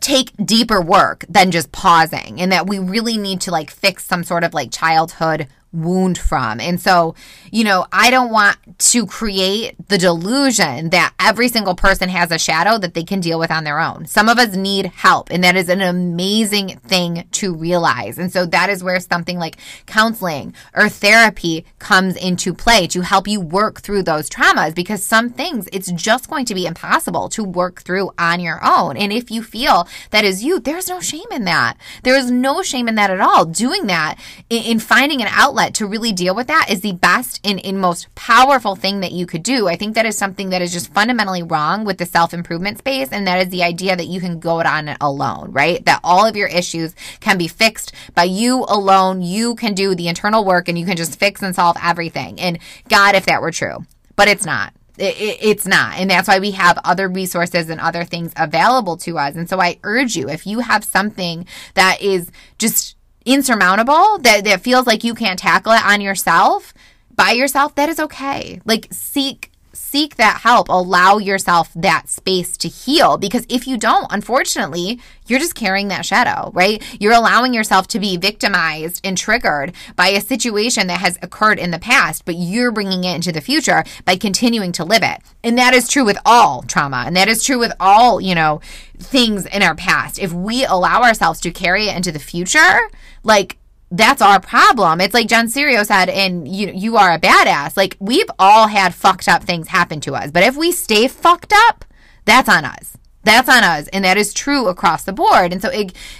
take 0.00 0.30
deeper 0.44 0.80
work 0.80 1.24
than 1.28 1.50
just 1.50 1.72
pausing 1.72 2.40
and 2.40 2.52
that 2.52 2.68
we 2.68 2.78
really 2.78 3.18
need 3.18 3.40
to 3.40 3.50
like 3.50 3.68
fix 3.68 4.04
some 4.04 4.22
sort 4.22 4.44
of 4.44 4.54
like 4.54 4.70
childhood 4.70 5.48
wound 5.72 6.18
from. 6.18 6.60
And 6.60 6.80
so, 6.80 7.14
you 7.50 7.64
know, 7.64 7.86
I 7.92 8.10
don't 8.10 8.30
want 8.30 8.56
to 8.78 9.06
create 9.06 9.76
the 9.88 9.98
delusion 9.98 10.90
that 10.90 11.14
every 11.20 11.48
single 11.48 11.74
person 11.74 12.08
has 12.08 12.30
a 12.30 12.38
shadow 12.38 12.78
that 12.78 12.94
they 12.94 13.04
can 13.04 13.20
deal 13.20 13.38
with 13.38 13.50
on 13.50 13.64
their 13.64 13.80
own. 13.80 14.06
Some 14.06 14.28
of 14.28 14.38
us 14.38 14.56
need 14.56 14.86
help, 14.86 15.30
and 15.30 15.44
that 15.44 15.56
is 15.56 15.68
an 15.68 15.80
amazing 15.80 16.78
thing 16.78 17.26
to 17.32 17.54
realize. 17.54 18.18
And 18.18 18.32
so 18.32 18.46
that 18.46 18.70
is 18.70 18.82
where 18.82 19.00
something 19.00 19.38
like 19.38 19.58
counseling 19.86 20.54
or 20.74 20.88
therapy 20.88 21.64
comes 21.78 22.16
into 22.16 22.54
play 22.54 22.86
to 22.88 23.02
help 23.02 23.28
you 23.28 23.40
work 23.40 23.80
through 23.80 24.02
those 24.02 24.28
traumas 24.28 24.74
because 24.74 25.04
some 25.04 25.30
things 25.30 25.68
it's 25.72 25.90
just 25.92 26.28
going 26.28 26.44
to 26.46 26.54
be 26.54 26.66
impossible 26.66 27.28
to 27.30 27.44
work 27.44 27.82
through 27.82 28.10
on 28.18 28.40
your 28.40 28.60
own. 28.64 28.96
And 28.96 29.12
if 29.12 29.30
you 29.30 29.42
feel 29.42 29.88
that 30.10 30.24
is 30.24 30.42
you, 30.42 30.60
there's 30.60 30.88
no 30.88 31.00
shame 31.00 31.26
in 31.30 31.44
that. 31.44 31.76
There 32.02 32.16
is 32.16 32.30
no 32.30 32.62
shame 32.62 32.88
in 32.88 32.94
that 32.94 33.10
at 33.10 33.20
all. 33.20 33.44
Doing 33.44 33.86
that 33.86 34.18
in, 34.48 34.78
finding 34.78 35.20
an 35.20 35.28
outlet 35.30 35.57
outlet 35.58 35.74
to 35.74 35.86
really 35.86 36.12
deal 36.12 36.34
with 36.34 36.46
that 36.46 36.66
is 36.70 36.80
the 36.82 36.92
best 36.92 37.40
and, 37.44 37.64
and 37.64 37.80
most 37.80 38.14
powerful 38.14 38.76
thing 38.76 39.00
that 39.00 39.12
you 39.12 39.26
could 39.26 39.42
do. 39.42 39.66
I 39.66 39.76
think 39.76 39.94
that 39.94 40.06
is 40.06 40.16
something 40.16 40.50
that 40.50 40.62
is 40.62 40.72
just 40.72 40.92
fundamentally 40.92 41.42
wrong 41.42 41.84
with 41.84 41.98
the 41.98 42.06
self 42.06 42.32
improvement 42.32 42.78
space. 42.78 43.08
And 43.10 43.26
that 43.26 43.44
is 43.44 43.50
the 43.50 43.64
idea 43.64 43.96
that 43.96 44.06
you 44.06 44.20
can 44.20 44.38
go 44.38 44.60
it 44.60 44.66
on 44.66 44.96
alone, 45.00 45.50
right? 45.52 45.84
That 45.84 46.00
all 46.04 46.26
of 46.26 46.36
your 46.36 46.48
issues 46.48 46.94
can 47.20 47.38
be 47.38 47.48
fixed 47.48 47.92
by 48.14 48.24
you 48.24 48.64
alone. 48.68 49.20
You 49.20 49.56
can 49.56 49.74
do 49.74 49.94
the 49.94 50.08
internal 50.08 50.44
work 50.44 50.68
and 50.68 50.78
you 50.78 50.86
can 50.86 50.96
just 50.96 51.18
fix 51.18 51.42
and 51.42 51.54
solve 51.54 51.76
everything. 51.82 52.40
And 52.40 52.58
God, 52.88 53.16
if 53.16 53.26
that 53.26 53.42
were 53.42 53.50
true, 53.50 53.84
but 54.16 54.28
it's 54.28 54.46
not. 54.46 54.72
It, 54.96 55.16
it, 55.16 55.38
it's 55.40 55.66
not. 55.66 55.98
And 55.98 56.10
that's 56.10 56.28
why 56.28 56.38
we 56.38 56.52
have 56.52 56.78
other 56.84 57.08
resources 57.08 57.68
and 57.68 57.80
other 57.80 58.04
things 58.04 58.32
available 58.36 58.96
to 58.98 59.18
us. 59.18 59.36
And 59.36 59.48
so 59.48 59.60
I 59.60 59.78
urge 59.82 60.16
you, 60.16 60.28
if 60.28 60.46
you 60.46 60.60
have 60.60 60.84
something 60.84 61.46
that 61.74 62.02
is 62.02 62.30
just 62.58 62.96
insurmountable, 63.28 64.18
that, 64.18 64.44
that 64.44 64.62
feels 64.62 64.86
like 64.86 65.04
you 65.04 65.14
can't 65.14 65.38
tackle 65.38 65.72
it 65.72 65.84
on 65.84 66.00
yourself, 66.00 66.72
by 67.14 67.32
yourself, 67.32 67.74
that 67.74 67.88
is 67.88 68.00
okay. 68.00 68.60
Like 68.64 68.88
seek 68.90 69.47
seek 69.72 70.16
that 70.16 70.40
help. 70.42 70.68
Allow 70.68 71.18
yourself 71.18 71.70
that 71.74 72.08
space 72.08 72.56
to 72.58 72.68
heal 72.68 73.18
because 73.18 73.46
if 73.48 73.66
you 73.66 73.76
don't, 73.76 74.06
unfortunately, 74.10 75.00
you're 75.26 75.38
just 75.38 75.54
carrying 75.54 75.88
that 75.88 76.06
shadow, 76.06 76.50
right? 76.54 76.82
You're 77.00 77.12
allowing 77.12 77.52
yourself 77.52 77.86
to 77.88 78.00
be 78.00 78.16
victimized 78.16 79.00
and 79.04 79.16
triggered 79.16 79.72
by 79.94 80.08
a 80.08 80.20
situation 80.20 80.86
that 80.86 81.00
has 81.00 81.18
occurred 81.22 81.58
in 81.58 81.70
the 81.70 81.78
past, 81.78 82.24
but 82.24 82.36
you're 82.36 82.72
bringing 82.72 83.04
it 83.04 83.14
into 83.14 83.32
the 83.32 83.40
future 83.40 83.84
by 84.04 84.16
continuing 84.16 84.72
to 84.72 84.84
live 84.84 85.02
it. 85.02 85.20
And 85.44 85.58
that 85.58 85.74
is 85.74 85.88
true 85.88 86.04
with 86.04 86.18
all 86.24 86.62
trauma. 86.62 87.04
And 87.06 87.16
that 87.16 87.28
is 87.28 87.44
true 87.44 87.58
with 87.58 87.72
all, 87.78 88.20
you 88.20 88.34
know, 88.34 88.60
things 88.98 89.46
in 89.46 89.62
our 89.62 89.74
past. 89.74 90.18
If 90.18 90.32
we 90.32 90.64
allow 90.64 91.02
ourselves 91.02 91.40
to 91.40 91.50
carry 91.50 91.88
it 91.88 91.96
into 91.96 92.10
the 92.10 92.18
future, 92.18 92.78
like 93.22 93.57
that's 93.90 94.20
our 94.20 94.40
problem. 94.40 95.00
It's 95.00 95.14
like 95.14 95.28
Jen 95.28 95.46
Sincero 95.46 95.84
said 95.86 96.08
and 96.08 96.46
you 96.46 96.70
you 96.74 96.96
are 96.96 97.12
a 97.12 97.18
badass. 97.18 97.76
Like 97.76 97.96
we've 97.98 98.30
all 98.38 98.68
had 98.68 98.94
fucked 98.94 99.28
up 99.28 99.44
things 99.44 99.68
happen 99.68 100.00
to 100.00 100.14
us. 100.14 100.30
But 100.30 100.42
if 100.42 100.56
we 100.56 100.72
stay 100.72 101.08
fucked 101.08 101.52
up, 101.68 101.84
that's 102.24 102.48
on 102.48 102.64
us. 102.64 102.98
That's 103.24 103.48
on 103.48 103.64
us. 103.64 103.88
And 103.88 104.04
that 104.04 104.16
is 104.16 104.32
true 104.32 104.68
across 104.68 105.04
the 105.04 105.12
board. 105.12 105.52
And 105.52 105.60
so 105.60 105.70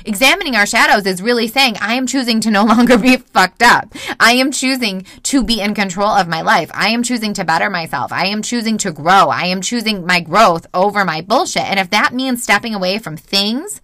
examining 0.04 0.56
our 0.56 0.66
shadows 0.66 1.06
is 1.06 1.22
really 1.22 1.46
saying, 1.48 1.76
I 1.80 1.94
am 1.94 2.06
choosing 2.06 2.40
to 2.42 2.50
no 2.50 2.64
longer 2.66 2.98
be 2.98 3.16
fucked 3.16 3.62
up. 3.62 3.94
I 4.18 4.32
am 4.32 4.50
choosing 4.50 5.06
to 5.22 5.42
be 5.44 5.60
in 5.60 5.74
control 5.74 6.08
of 6.08 6.28
my 6.28 6.42
life. 6.42 6.70
I 6.74 6.88
am 6.88 7.02
choosing 7.02 7.32
to 7.34 7.44
better 7.44 7.70
myself. 7.70 8.12
I 8.12 8.26
am 8.26 8.42
choosing 8.42 8.76
to 8.78 8.92
grow. 8.92 9.28
I 9.28 9.46
am 9.46 9.62
choosing 9.62 10.04
my 10.04 10.20
growth 10.20 10.66
over 10.74 11.04
my 11.04 11.20
bullshit. 11.20 11.62
And 11.62 11.78
if 11.78 11.88
that 11.90 12.12
means 12.12 12.42
stepping 12.42 12.74
away 12.74 12.98
from 12.98 13.16
things, 13.16 13.80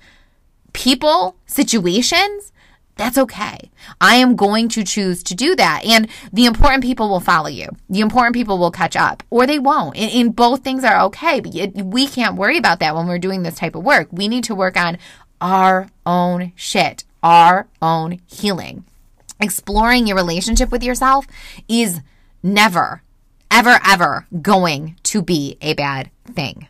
people, 0.73 1.37
situations, 1.47 2.53
that's 2.96 3.18
okay. 3.18 3.70
I 4.00 4.16
am 4.16 4.37
going 4.37 4.68
to 4.70 4.85
choose 4.85 5.22
to 5.24 5.35
do 5.35 5.57
that. 5.57 5.85
And 5.85 6.09
the 6.33 6.46
important 6.46 6.85
people 6.85 7.09
will 7.09 7.20
follow 7.20 7.48
you. 7.48 7.68
The 7.90 8.00
important 8.00 8.35
people 8.35 8.59
will 8.59 8.70
catch 8.70 8.96
up 8.96 9.22
or 9.30 9.46
they 9.46 9.59
won't. 9.59 9.96
And, 9.96 10.12
and 10.12 10.37
both 10.37 10.62
things 10.62 10.85
are 10.85 11.00
okay. 11.07 11.40
But 11.40 11.54
it, 11.54 11.74
we 11.74 12.07
can't 12.07 12.37
worry 12.37 12.57
about 12.57 12.80
that 12.80 12.94
when 12.94 13.07
we're 13.07 13.18
doing 13.18 13.42
this 13.42 13.57
type 13.57 13.74
of 13.74 13.85
work. 13.85 14.09
We 14.12 14.28
need 14.28 14.44
to 14.44 14.54
work 14.54 14.76
on 14.76 14.98
our 15.40 15.88
own 16.07 16.52
shit, 16.54 17.04
our 17.22 17.66
own 17.83 18.20
healing. 18.26 18.85
Exploring 19.40 20.07
your 20.07 20.16
relationship 20.16 20.70
with 20.70 20.85
yourself 20.85 21.26
is 21.68 22.00
never, 22.42 23.02
ever, 23.50 23.80
ever 23.85 24.26
going 24.40 24.96
to 25.04 25.22
be 25.22 25.59
a 25.61 25.74
bad 25.74 26.11
thing. 26.33 26.68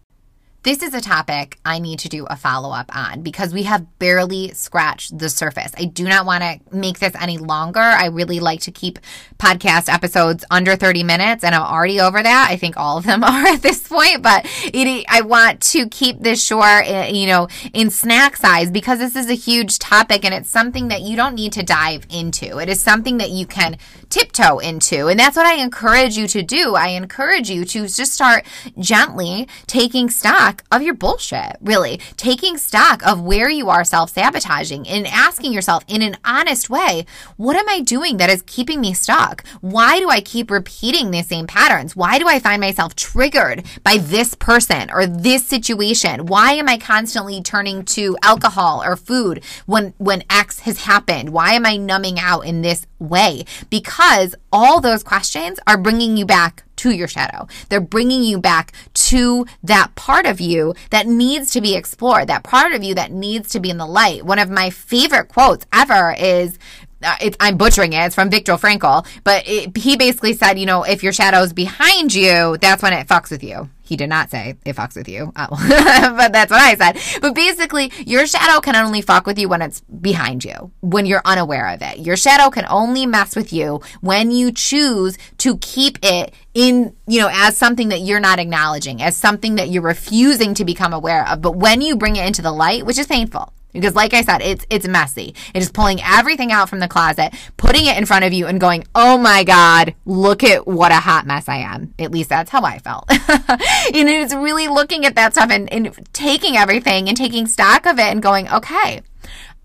This 0.64 0.82
is 0.82 0.94
a 0.94 1.00
topic 1.02 1.58
I 1.62 1.78
need 1.78 1.98
to 1.98 2.08
do 2.08 2.24
a 2.24 2.36
follow 2.36 2.70
up 2.70 2.90
on 2.96 3.20
because 3.20 3.52
we 3.52 3.64
have 3.64 3.98
barely 3.98 4.48
scratched 4.54 5.18
the 5.18 5.28
surface. 5.28 5.72
I 5.76 5.84
do 5.84 6.04
not 6.04 6.24
want 6.24 6.42
to 6.42 6.58
make 6.74 7.00
this 7.00 7.12
any 7.20 7.36
longer. 7.36 7.80
I 7.80 8.06
really 8.06 8.40
like 8.40 8.60
to 8.60 8.70
keep 8.70 8.98
podcast 9.36 9.92
episodes 9.92 10.42
under 10.50 10.74
30 10.74 11.04
minutes, 11.04 11.44
and 11.44 11.54
I'm 11.54 11.60
already 11.60 12.00
over 12.00 12.22
that. 12.22 12.48
I 12.50 12.56
think 12.56 12.78
all 12.78 12.96
of 12.96 13.04
them 13.04 13.22
are 13.24 13.46
at 13.46 13.60
this 13.60 13.86
point, 13.86 14.22
but 14.22 14.46
it, 14.64 15.04
I 15.06 15.20
want 15.20 15.60
to 15.72 15.86
keep 15.90 16.20
this 16.20 16.42
short, 16.42 16.86
eh, 16.86 17.08
you 17.08 17.26
know, 17.26 17.46
in 17.74 17.90
snack 17.90 18.34
size 18.38 18.70
because 18.70 19.00
this 19.00 19.16
is 19.16 19.28
a 19.28 19.34
huge 19.34 19.78
topic 19.78 20.24
and 20.24 20.32
it's 20.32 20.48
something 20.48 20.88
that 20.88 21.02
you 21.02 21.14
don't 21.14 21.34
need 21.34 21.52
to 21.52 21.62
dive 21.62 22.06
into. 22.08 22.56
It 22.56 22.70
is 22.70 22.80
something 22.80 23.18
that 23.18 23.28
you 23.28 23.44
can 23.46 23.76
tiptoe 24.14 24.58
into. 24.58 25.08
And 25.08 25.18
that's 25.18 25.36
what 25.36 25.44
I 25.44 25.54
encourage 25.54 26.16
you 26.16 26.28
to 26.28 26.42
do. 26.42 26.76
I 26.76 26.88
encourage 26.88 27.50
you 27.50 27.64
to 27.64 27.88
just 27.88 28.12
start 28.12 28.46
gently 28.78 29.48
taking 29.66 30.08
stock 30.08 30.62
of 30.70 30.82
your 30.82 30.94
bullshit, 30.94 31.56
really 31.60 31.96
taking 32.16 32.56
stock 32.56 33.04
of 33.04 33.20
where 33.20 33.50
you 33.50 33.70
are 33.70 33.82
self 33.82 34.10
sabotaging 34.10 34.86
and 34.86 35.08
asking 35.08 35.52
yourself 35.52 35.82
in 35.88 36.00
an 36.00 36.16
honest 36.24 36.70
way, 36.70 37.06
what 37.36 37.56
am 37.56 37.68
I 37.68 37.80
doing 37.80 38.18
that 38.18 38.30
is 38.30 38.42
keeping 38.46 38.80
me 38.80 38.94
stuck? 38.94 39.44
Why 39.60 39.98
do 39.98 40.08
I 40.08 40.20
keep 40.20 40.48
repeating 40.48 41.10
the 41.10 41.22
same 41.22 41.48
patterns? 41.48 41.96
Why 41.96 42.20
do 42.20 42.28
I 42.28 42.38
find 42.38 42.60
myself 42.60 42.94
triggered 42.94 43.64
by 43.82 43.96
this 43.96 44.36
person 44.36 44.90
or 44.92 45.06
this 45.06 45.44
situation? 45.44 46.26
Why 46.26 46.52
am 46.52 46.68
I 46.68 46.78
constantly 46.78 47.42
turning 47.42 47.84
to 47.86 48.16
alcohol 48.22 48.80
or 48.84 48.94
food 48.94 49.42
when, 49.66 49.92
when 49.98 50.22
X 50.30 50.60
has 50.60 50.84
happened? 50.84 51.30
Why 51.30 51.54
am 51.54 51.66
I 51.66 51.78
numbing 51.78 52.20
out 52.20 52.42
in 52.42 52.62
this 52.62 52.86
way? 53.08 53.44
Because 53.70 54.34
all 54.52 54.80
those 54.80 55.02
questions 55.02 55.58
are 55.66 55.78
bringing 55.78 56.16
you 56.16 56.26
back 56.26 56.64
to 56.76 56.90
your 56.90 57.08
shadow. 57.08 57.46
They're 57.68 57.80
bringing 57.80 58.22
you 58.22 58.38
back 58.38 58.72
to 58.94 59.46
that 59.62 59.94
part 59.94 60.26
of 60.26 60.40
you 60.40 60.74
that 60.90 61.06
needs 61.06 61.52
to 61.52 61.60
be 61.60 61.74
explored, 61.74 62.28
that 62.28 62.42
part 62.42 62.72
of 62.72 62.82
you 62.82 62.94
that 62.94 63.12
needs 63.12 63.48
to 63.50 63.60
be 63.60 63.70
in 63.70 63.78
the 63.78 63.86
light. 63.86 64.24
One 64.24 64.38
of 64.38 64.50
my 64.50 64.70
favorite 64.70 65.28
quotes 65.28 65.66
ever 65.72 66.14
is 66.18 66.58
Uh, 67.04 67.16
it, 67.20 67.36
I'm 67.40 67.56
butchering 67.56 67.92
it. 67.92 68.06
It's 68.06 68.14
from 68.14 68.30
Viktor 68.30 68.54
Frankl, 68.54 69.06
but 69.24 69.46
it, 69.46 69.76
he 69.76 69.96
basically 69.96 70.32
said, 70.32 70.58
you 70.58 70.66
know, 70.66 70.82
if 70.82 71.02
your 71.02 71.12
shadow's 71.12 71.52
behind 71.52 72.14
you, 72.14 72.56
that's 72.60 72.82
when 72.82 72.92
it 72.92 73.06
fucks 73.06 73.30
with 73.30 73.44
you. 73.44 73.68
He 73.82 73.96
did 73.96 74.08
not 74.08 74.30
say 74.30 74.56
it 74.64 74.76
fucks 74.76 74.96
with 74.96 75.10
you, 75.10 75.30
oh. 75.36 75.48
but 76.16 76.32
that's 76.32 76.50
what 76.50 76.60
I 76.60 76.74
said. 76.74 77.20
But 77.20 77.34
basically, 77.34 77.92
your 78.06 78.26
shadow 78.26 78.60
can 78.60 78.76
only 78.76 79.02
fuck 79.02 79.26
with 79.26 79.38
you 79.38 79.46
when 79.46 79.60
it's 79.60 79.80
behind 79.80 80.42
you, 80.42 80.72
when 80.80 81.04
you're 81.04 81.20
unaware 81.26 81.68
of 81.68 81.82
it. 81.82 81.98
Your 81.98 82.16
shadow 82.16 82.48
can 82.48 82.64
only 82.70 83.04
mess 83.04 83.36
with 83.36 83.52
you 83.52 83.82
when 84.00 84.30
you 84.30 84.52
choose 84.52 85.18
to 85.38 85.58
keep 85.58 85.98
it 86.02 86.32
in, 86.54 86.96
you 87.06 87.20
know, 87.20 87.28
as 87.30 87.58
something 87.58 87.90
that 87.90 88.00
you're 88.00 88.20
not 88.20 88.38
acknowledging, 88.38 89.02
as 89.02 89.18
something 89.18 89.56
that 89.56 89.68
you're 89.68 89.82
refusing 89.82 90.54
to 90.54 90.64
become 90.64 90.94
aware 90.94 91.28
of. 91.28 91.42
But 91.42 91.56
when 91.56 91.82
you 91.82 91.96
bring 91.96 92.16
it 92.16 92.26
into 92.26 92.40
the 92.40 92.52
light, 92.52 92.86
which 92.86 92.98
is 92.98 93.06
painful, 93.06 93.52
because 93.74 93.94
like 93.94 94.14
I 94.14 94.22
said, 94.22 94.40
it's 94.40 94.64
it's 94.70 94.88
messy. 94.88 95.34
It 95.52 95.62
is 95.62 95.70
pulling 95.70 96.00
everything 96.02 96.50
out 96.50 96.70
from 96.70 96.80
the 96.80 96.88
closet, 96.88 97.34
putting 97.58 97.84
it 97.84 97.98
in 97.98 98.06
front 98.06 98.24
of 98.24 98.32
you 98.32 98.46
and 98.46 98.58
going, 98.58 98.84
"Oh 98.94 99.18
my 99.18 99.44
god, 99.44 99.94
look 100.06 100.42
at 100.42 100.66
what 100.66 100.92
a 100.92 100.96
hot 100.96 101.26
mess 101.26 101.48
I 101.48 101.56
am." 101.56 101.92
At 101.98 102.10
least 102.10 102.30
that's 102.30 102.50
how 102.50 102.62
I 102.62 102.78
felt. 102.78 103.04
and 103.10 104.08
it's 104.08 104.34
really 104.34 104.68
looking 104.68 105.04
at 105.04 105.16
that 105.16 105.34
stuff 105.34 105.50
and, 105.50 105.70
and 105.70 105.92
taking 106.14 106.56
everything 106.56 107.08
and 107.08 107.16
taking 107.16 107.46
stock 107.46 107.84
of 107.84 107.98
it 107.98 108.06
and 108.06 108.22
going, 108.22 108.48
"Okay, 108.48 109.02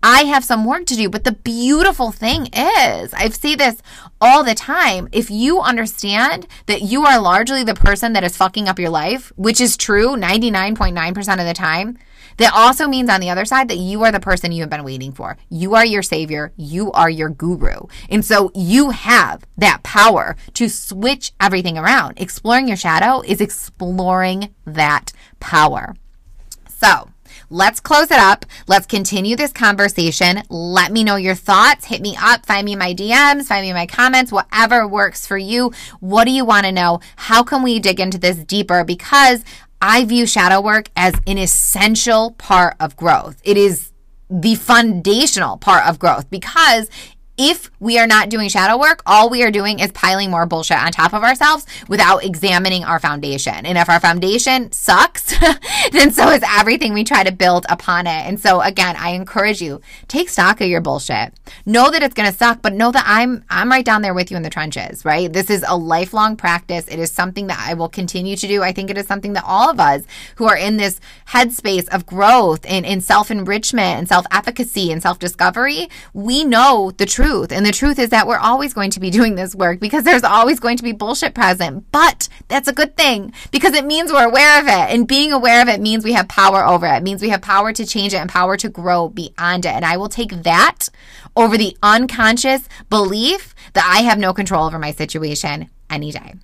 I 0.02 0.24
have 0.24 0.44
some 0.44 0.64
work 0.64 0.86
to 0.86 0.96
do. 0.96 1.10
But 1.10 1.24
the 1.24 1.32
beautiful 1.32 2.10
thing 2.10 2.46
is, 2.46 3.12
I 3.12 3.28
see 3.28 3.54
this 3.54 3.82
all 4.20 4.44
the 4.44 4.54
time. 4.54 5.08
If 5.12 5.30
you 5.30 5.60
understand 5.60 6.46
that 6.66 6.82
you 6.82 7.04
are 7.04 7.20
largely 7.20 7.64
the 7.64 7.74
person 7.74 8.14
that 8.14 8.24
is 8.24 8.36
fucking 8.36 8.68
up 8.68 8.78
your 8.78 8.90
life, 8.90 9.32
which 9.36 9.60
is 9.60 9.76
true 9.76 10.16
99.9% 10.16 11.38
of 11.38 11.46
the 11.46 11.54
time, 11.54 11.98
that 12.36 12.52
also 12.54 12.86
means 12.86 13.10
on 13.10 13.20
the 13.20 13.30
other 13.30 13.44
side 13.44 13.68
that 13.68 13.78
you 13.78 14.02
are 14.04 14.12
the 14.12 14.20
person 14.20 14.52
you 14.52 14.62
have 14.62 14.70
been 14.70 14.84
waiting 14.84 15.12
for. 15.12 15.36
You 15.48 15.74
are 15.74 15.84
your 15.84 16.02
savior. 16.02 16.52
You 16.56 16.92
are 16.92 17.10
your 17.10 17.28
guru. 17.28 17.86
And 18.08 18.24
so 18.24 18.50
you 18.54 18.90
have 18.90 19.44
that 19.56 19.82
power 19.82 20.36
to 20.54 20.68
switch 20.68 21.32
everything 21.40 21.78
around. 21.78 22.20
Exploring 22.20 22.68
your 22.68 22.76
shadow 22.76 23.22
is 23.22 23.40
exploring 23.40 24.54
that 24.64 25.12
power. 25.40 25.94
So, 26.68 27.10
Let's 27.52 27.80
close 27.80 28.12
it 28.12 28.18
up. 28.18 28.46
Let's 28.68 28.86
continue 28.86 29.34
this 29.34 29.52
conversation. 29.52 30.42
Let 30.48 30.92
me 30.92 31.02
know 31.02 31.16
your 31.16 31.34
thoughts. 31.34 31.86
Hit 31.86 32.00
me 32.00 32.16
up. 32.20 32.46
Find 32.46 32.64
me 32.64 32.76
my 32.76 32.94
DMs. 32.94 33.46
Find 33.46 33.66
me 33.66 33.72
my 33.72 33.86
comments. 33.86 34.30
Whatever 34.30 34.86
works 34.86 35.26
for 35.26 35.36
you. 35.36 35.72
What 35.98 36.26
do 36.26 36.30
you 36.30 36.44
want 36.44 36.66
to 36.66 36.72
know? 36.72 37.00
How 37.16 37.42
can 37.42 37.64
we 37.64 37.80
dig 37.80 37.98
into 37.98 38.18
this 38.18 38.38
deeper? 38.38 38.84
Because 38.84 39.44
I 39.80 40.04
view 40.04 40.26
shadow 40.26 40.60
work 40.60 40.90
as 40.96 41.14
an 41.26 41.38
essential 41.38 42.32
part 42.32 42.76
of 42.80 42.96
growth. 42.96 43.40
It 43.44 43.56
is 43.56 43.92
the 44.28 44.54
foundational 44.54 45.56
part 45.56 45.86
of 45.88 45.98
growth 45.98 46.30
because 46.30 46.88
if 47.42 47.70
we 47.80 47.98
are 47.98 48.06
not 48.06 48.28
doing 48.28 48.50
shadow 48.50 48.78
work, 48.78 49.02
all 49.06 49.30
we 49.30 49.42
are 49.42 49.50
doing 49.50 49.78
is 49.78 49.90
piling 49.92 50.30
more 50.30 50.44
bullshit 50.44 50.76
on 50.76 50.92
top 50.92 51.14
of 51.14 51.22
ourselves 51.22 51.64
without 51.88 52.22
examining 52.22 52.84
our 52.84 53.00
foundation. 53.00 53.64
And 53.64 53.78
if 53.78 53.88
our 53.88 53.98
foundation 53.98 54.70
sucks, 54.72 55.34
then 55.92 56.12
so 56.12 56.28
is 56.28 56.42
everything 56.46 56.92
we 56.92 57.02
try 57.02 57.24
to 57.24 57.32
build 57.32 57.64
upon 57.70 58.06
it. 58.06 58.26
And 58.26 58.38
so 58.38 58.60
again, 58.60 58.94
I 58.94 59.12
encourage 59.12 59.62
you, 59.62 59.80
take 60.06 60.28
stock 60.28 60.60
of 60.60 60.66
your 60.66 60.82
bullshit. 60.82 61.32
Know 61.64 61.90
that 61.90 62.02
it's 62.02 62.12
going 62.12 62.30
to 62.30 62.36
suck, 62.36 62.60
but 62.60 62.74
know 62.74 62.92
that 62.92 63.04
I'm 63.06 63.42
I'm 63.48 63.70
right 63.70 63.86
down 63.86 64.02
there 64.02 64.12
with 64.12 64.30
you 64.30 64.36
in 64.36 64.42
the 64.42 64.50
trenches, 64.50 65.06
right? 65.06 65.32
This 65.32 65.48
is 65.48 65.64
a 65.66 65.78
lifelong 65.78 66.36
practice. 66.36 66.86
It 66.88 66.98
is 66.98 67.10
something 67.10 67.46
that 67.46 67.58
I 67.58 67.72
will 67.72 67.88
continue 67.88 68.36
to 68.36 68.46
do. 68.46 68.62
I 68.62 68.72
think 68.72 68.90
it 68.90 68.98
is 68.98 69.06
something 69.06 69.32
that 69.32 69.44
all 69.46 69.70
of 69.70 69.80
us 69.80 70.02
who 70.36 70.46
are 70.46 70.58
in 70.58 70.76
this 70.76 71.00
headspace 71.28 71.88
of 71.88 72.04
growth 72.04 72.66
and 72.68 72.84
in 72.84 73.00
self-enrichment 73.00 73.98
and 73.98 74.08
self-efficacy 74.08 74.92
and 74.92 75.00
self-discovery, 75.00 75.88
we 76.12 76.44
know 76.44 76.92
the 76.98 77.06
truth 77.06 77.29
truth. 77.30 77.52
And 77.52 77.64
the 77.64 77.72
truth 77.72 77.98
is 77.98 78.10
that 78.10 78.26
we're 78.26 78.38
always 78.38 78.74
going 78.74 78.90
to 78.90 79.00
be 79.00 79.10
doing 79.18 79.34
this 79.34 79.54
work 79.54 79.80
because 79.80 80.04
there's 80.04 80.24
always 80.24 80.60
going 80.60 80.76
to 80.76 80.82
be 80.82 80.92
bullshit 80.92 81.34
present. 81.34 81.90
But 81.92 82.28
that's 82.48 82.68
a 82.68 82.72
good 82.72 82.96
thing 82.96 83.32
because 83.50 83.74
it 83.74 83.84
means 83.84 84.12
we're 84.12 84.28
aware 84.28 84.60
of 84.60 84.66
it. 84.66 84.94
And 84.94 85.06
being 85.06 85.32
aware 85.32 85.62
of 85.62 85.68
it 85.68 85.80
means 85.80 86.04
we 86.04 86.12
have 86.12 86.28
power 86.28 86.64
over 86.64 86.86
it. 86.86 86.96
It 86.96 87.02
means 87.02 87.22
we 87.22 87.28
have 87.30 87.42
power 87.42 87.72
to 87.72 87.86
change 87.86 88.14
it 88.14 88.18
and 88.18 88.28
power 88.28 88.56
to 88.56 88.68
grow 88.68 89.08
beyond 89.08 89.64
it. 89.64 89.72
And 89.72 89.84
I 89.84 89.96
will 89.96 90.08
take 90.08 90.42
that 90.42 90.88
over 91.36 91.56
the 91.56 91.76
unconscious 91.82 92.68
belief 92.88 93.54
that 93.74 93.84
I 93.86 94.02
have 94.02 94.18
no 94.18 94.32
control 94.32 94.66
over 94.66 94.78
my 94.78 94.92
situation 94.92 95.70
any 95.88 96.10
day. 96.10 96.34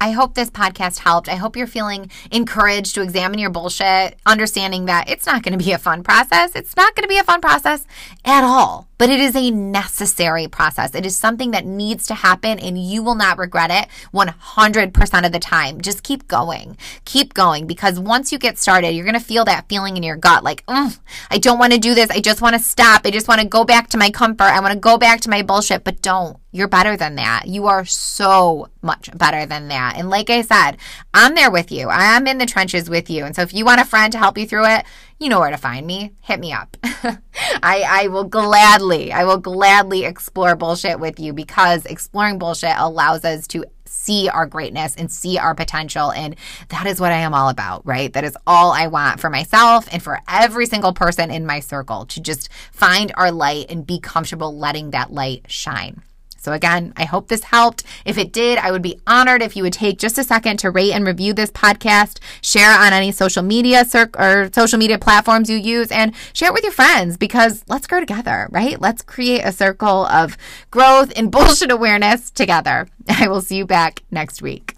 I 0.00 0.10
hope 0.10 0.34
this 0.34 0.50
podcast 0.50 0.98
helped. 0.98 1.28
I 1.28 1.36
hope 1.36 1.56
you're 1.56 1.66
feeling 1.66 2.10
encouraged 2.30 2.94
to 2.94 3.02
examine 3.02 3.38
your 3.38 3.50
bullshit, 3.50 4.18
understanding 4.26 4.84
that 4.86 5.08
it's 5.08 5.24
not 5.24 5.42
going 5.42 5.58
to 5.58 5.64
be 5.64 5.72
a 5.72 5.78
fun 5.78 6.02
process. 6.02 6.54
It's 6.54 6.76
not 6.76 6.94
going 6.94 7.04
to 7.04 7.08
be 7.08 7.16
a 7.16 7.24
fun 7.24 7.40
process 7.40 7.86
at 8.24 8.44
all, 8.44 8.88
but 8.98 9.08
it 9.08 9.20
is 9.20 9.34
a 9.34 9.50
necessary 9.50 10.48
process. 10.48 10.94
It 10.94 11.06
is 11.06 11.16
something 11.16 11.52
that 11.52 11.64
needs 11.64 12.06
to 12.08 12.14
happen 12.14 12.58
and 12.58 12.78
you 12.78 13.02
will 13.02 13.14
not 13.14 13.38
regret 13.38 13.70
it 13.70 13.88
100% 14.12 15.26
of 15.26 15.32
the 15.32 15.38
time. 15.38 15.80
Just 15.80 16.02
keep 16.02 16.28
going. 16.28 16.76
Keep 17.06 17.32
going 17.32 17.66
because 17.66 17.98
once 17.98 18.32
you 18.32 18.38
get 18.38 18.58
started, 18.58 18.90
you're 18.90 19.04
going 19.04 19.18
to 19.18 19.20
feel 19.20 19.46
that 19.46 19.68
feeling 19.68 19.96
in 19.96 20.02
your 20.02 20.16
gut 20.16 20.44
like, 20.44 20.64
mm, 20.66 20.98
I 21.30 21.38
don't 21.38 21.58
want 21.58 21.72
to 21.72 21.78
do 21.78 21.94
this. 21.94 22.10
I 22.10 22.20
just 22.20 22.42
want 22.42 22.54
to 22.54 22.60
stop. 22.60 23.02
I 23.06 23.10
just 23.10 23.28
want 23.28 23.40
to 23.40 23.46
go 23.46 23.64
back 23.64 23.88
to 23.90 23.98
my 23.98 24.10
comfort. 24.10 24.44
I 24.44 24.60
want 24.60 24.74
to 24.74 24.78
go 24.78 24.98
back 24.98 25.22
to 25.22 25.30
my 25.30 25.40
bullshit, 25.42 25.84
but 25.84 26.02
don't. 26.02 26.36
You're 26.56 26.68
better 26.68 26.96
than 26.96 27.16
that. 27.16 27.46
You 27.46 27.66
are 27.66 27.84
so 27.84 28.68
much 28.80 29.10
better 29.14 29.44
than 29.44 29.68
that. 29.68 29.96
And 29.98 30.08
like 30.08 30.30
I 30.30 30.40
said, 30.40 30.78
I'm 31.12 31.34
there 31.34 31.50
with 31.50 31.70
you. 31.70 31.88
I'm 31.90 32.26
in 32.26 32.38
the 32.38 32.46
trenches 32.46 32.88
with 32.88 33.10
you. 33.10 33.26
And 33.26 33.36
so 33.36 33.42
if 33.42 33.52
you 33.52 33.66
want 33.66 33.82
a 33.82 33.84
friend 33.84 34.10
to 34.12 34.18
help 34.18 34.38
you 34.38 34.46
through 34.46 34.64
it, 34.64 34.86
you 35.18 35.28
know 35.28 35.38
where 35.38 35.50
to 35.50 35.58
find 35.58 35.86
me. 35.86 36.12
Hit 36.22 36.40
me 36.40 36.54
up. 36.54 36.74
I, 36.82 37.84
I 37.86 38.08
will 38.08 38.24
gladly, 38.24 39.12
I 39.12 39.24
will 39.24 39.36
gladly 39.36 40.06
explore 40.06 40.56
bullshit 40.56 40.98
with 40.98 41.20
you 41.20 41.34
because 41.34 41.84
exploring 41.84 42.38
bullshit 42.38 42.74
allows 42.78 43.26
us 43.26 43.46
to 43.48 43.66
see 43.84 44.30
our 44.30 44.46
greatness 44.46 44.96
and 44.96 45.12
see 45.12 45.36
our 45.36 45.54
potential. 45.54 46.10
And 46.10 46.36
that 46.70 46.86
is 46.86 47.00
what 47.00 47.12
I 47.12 47.18
am 47.18 47.34
all 47.34 47.50
about, 47.50 47.84
right? 47.84 48.10
That 48.14 48.24
is 48.24 48.36
all 48.46 48.72
I 48.72 48.86
want 48.86 49.20
for 49.20 49.28
myself 49.28 49.88
and 49.92 50.02
for 50.02 50.20
every 50.26 50.64
single 50.64 50.94
person 50.94 51.30
in 51.30 51.44
my 51.44 51.60
circle 51.60 52.06
to 52.06 52.20
just 52.20 52.50
find 52.72 53.12
our 53.14 53.30
light 53.30 53.66
and 53.68 53.86
be 53.86 54.00
comfortable 54.00 54.56
letting 54.56 54.92
that 54.92 55.12
light 55.12 55.44
shine. 55.48 56.00
So, 56.36 56.52
again, 56.52 56.92
I 56.96 57.04
hope 57.04 57.28
this 57.28 57.44
helped. 57.44 57.84
If 58.04 58.18
it 58.18 58.32
did, 58.32 58.58
I 58.58 58.70
would 58.70 58.82
be 58.82 59.00
honored 59.06 59.42
if 59.42 59.56
you 59.56 59.62
would 59.62 59.72
take 59.72 59.98
just 59.98 60.18
a 60.18 60.24
second 60.24 60.58
to 60.58 60.70
rate 60.70 60.92
and 60.92 61.06
review 61.06 61.32
this 61.32 61.50
podcast, 61.50 62.18
share 62.40 62.70
on 62.70 62.92
any 62.92 63.12
social 63.12 63.42
media 63.42 63.84
cir- 63.84 64.10
or 64.16 64.50
social 64.52 64.78
media 64.78 64.98
platforms 64.98 65.50
you 65.50 65.56
use, 65.56 65.90
and 65.90 66.14
share 66.32 66.50
it 66.50 66.54
with 66.54 66.62
your 66.62 66.72
friends 66.72 67.16
because 67.16 67.64
let's 67.68 67.86
grow 67.86 68.00
together, 68.00 68.48
right? 68.50 68.80
Let's 68.80 69.02
create 69.02 69.40
a 69.40 69.52
circle 69.52 70.06
of 70.06 70.36
growth 70.70 71.12
and 71.16 71.30
bullshit 71.32 71.70
awareness 71.70 72.30
together. 72.30 72.86
I 73.08 73.28
will 73.28 73.40
see 73.40 73.56
you 73.56 73.66
back 73.66 74.02
next 74.10 74.42
week. 74.42 74.75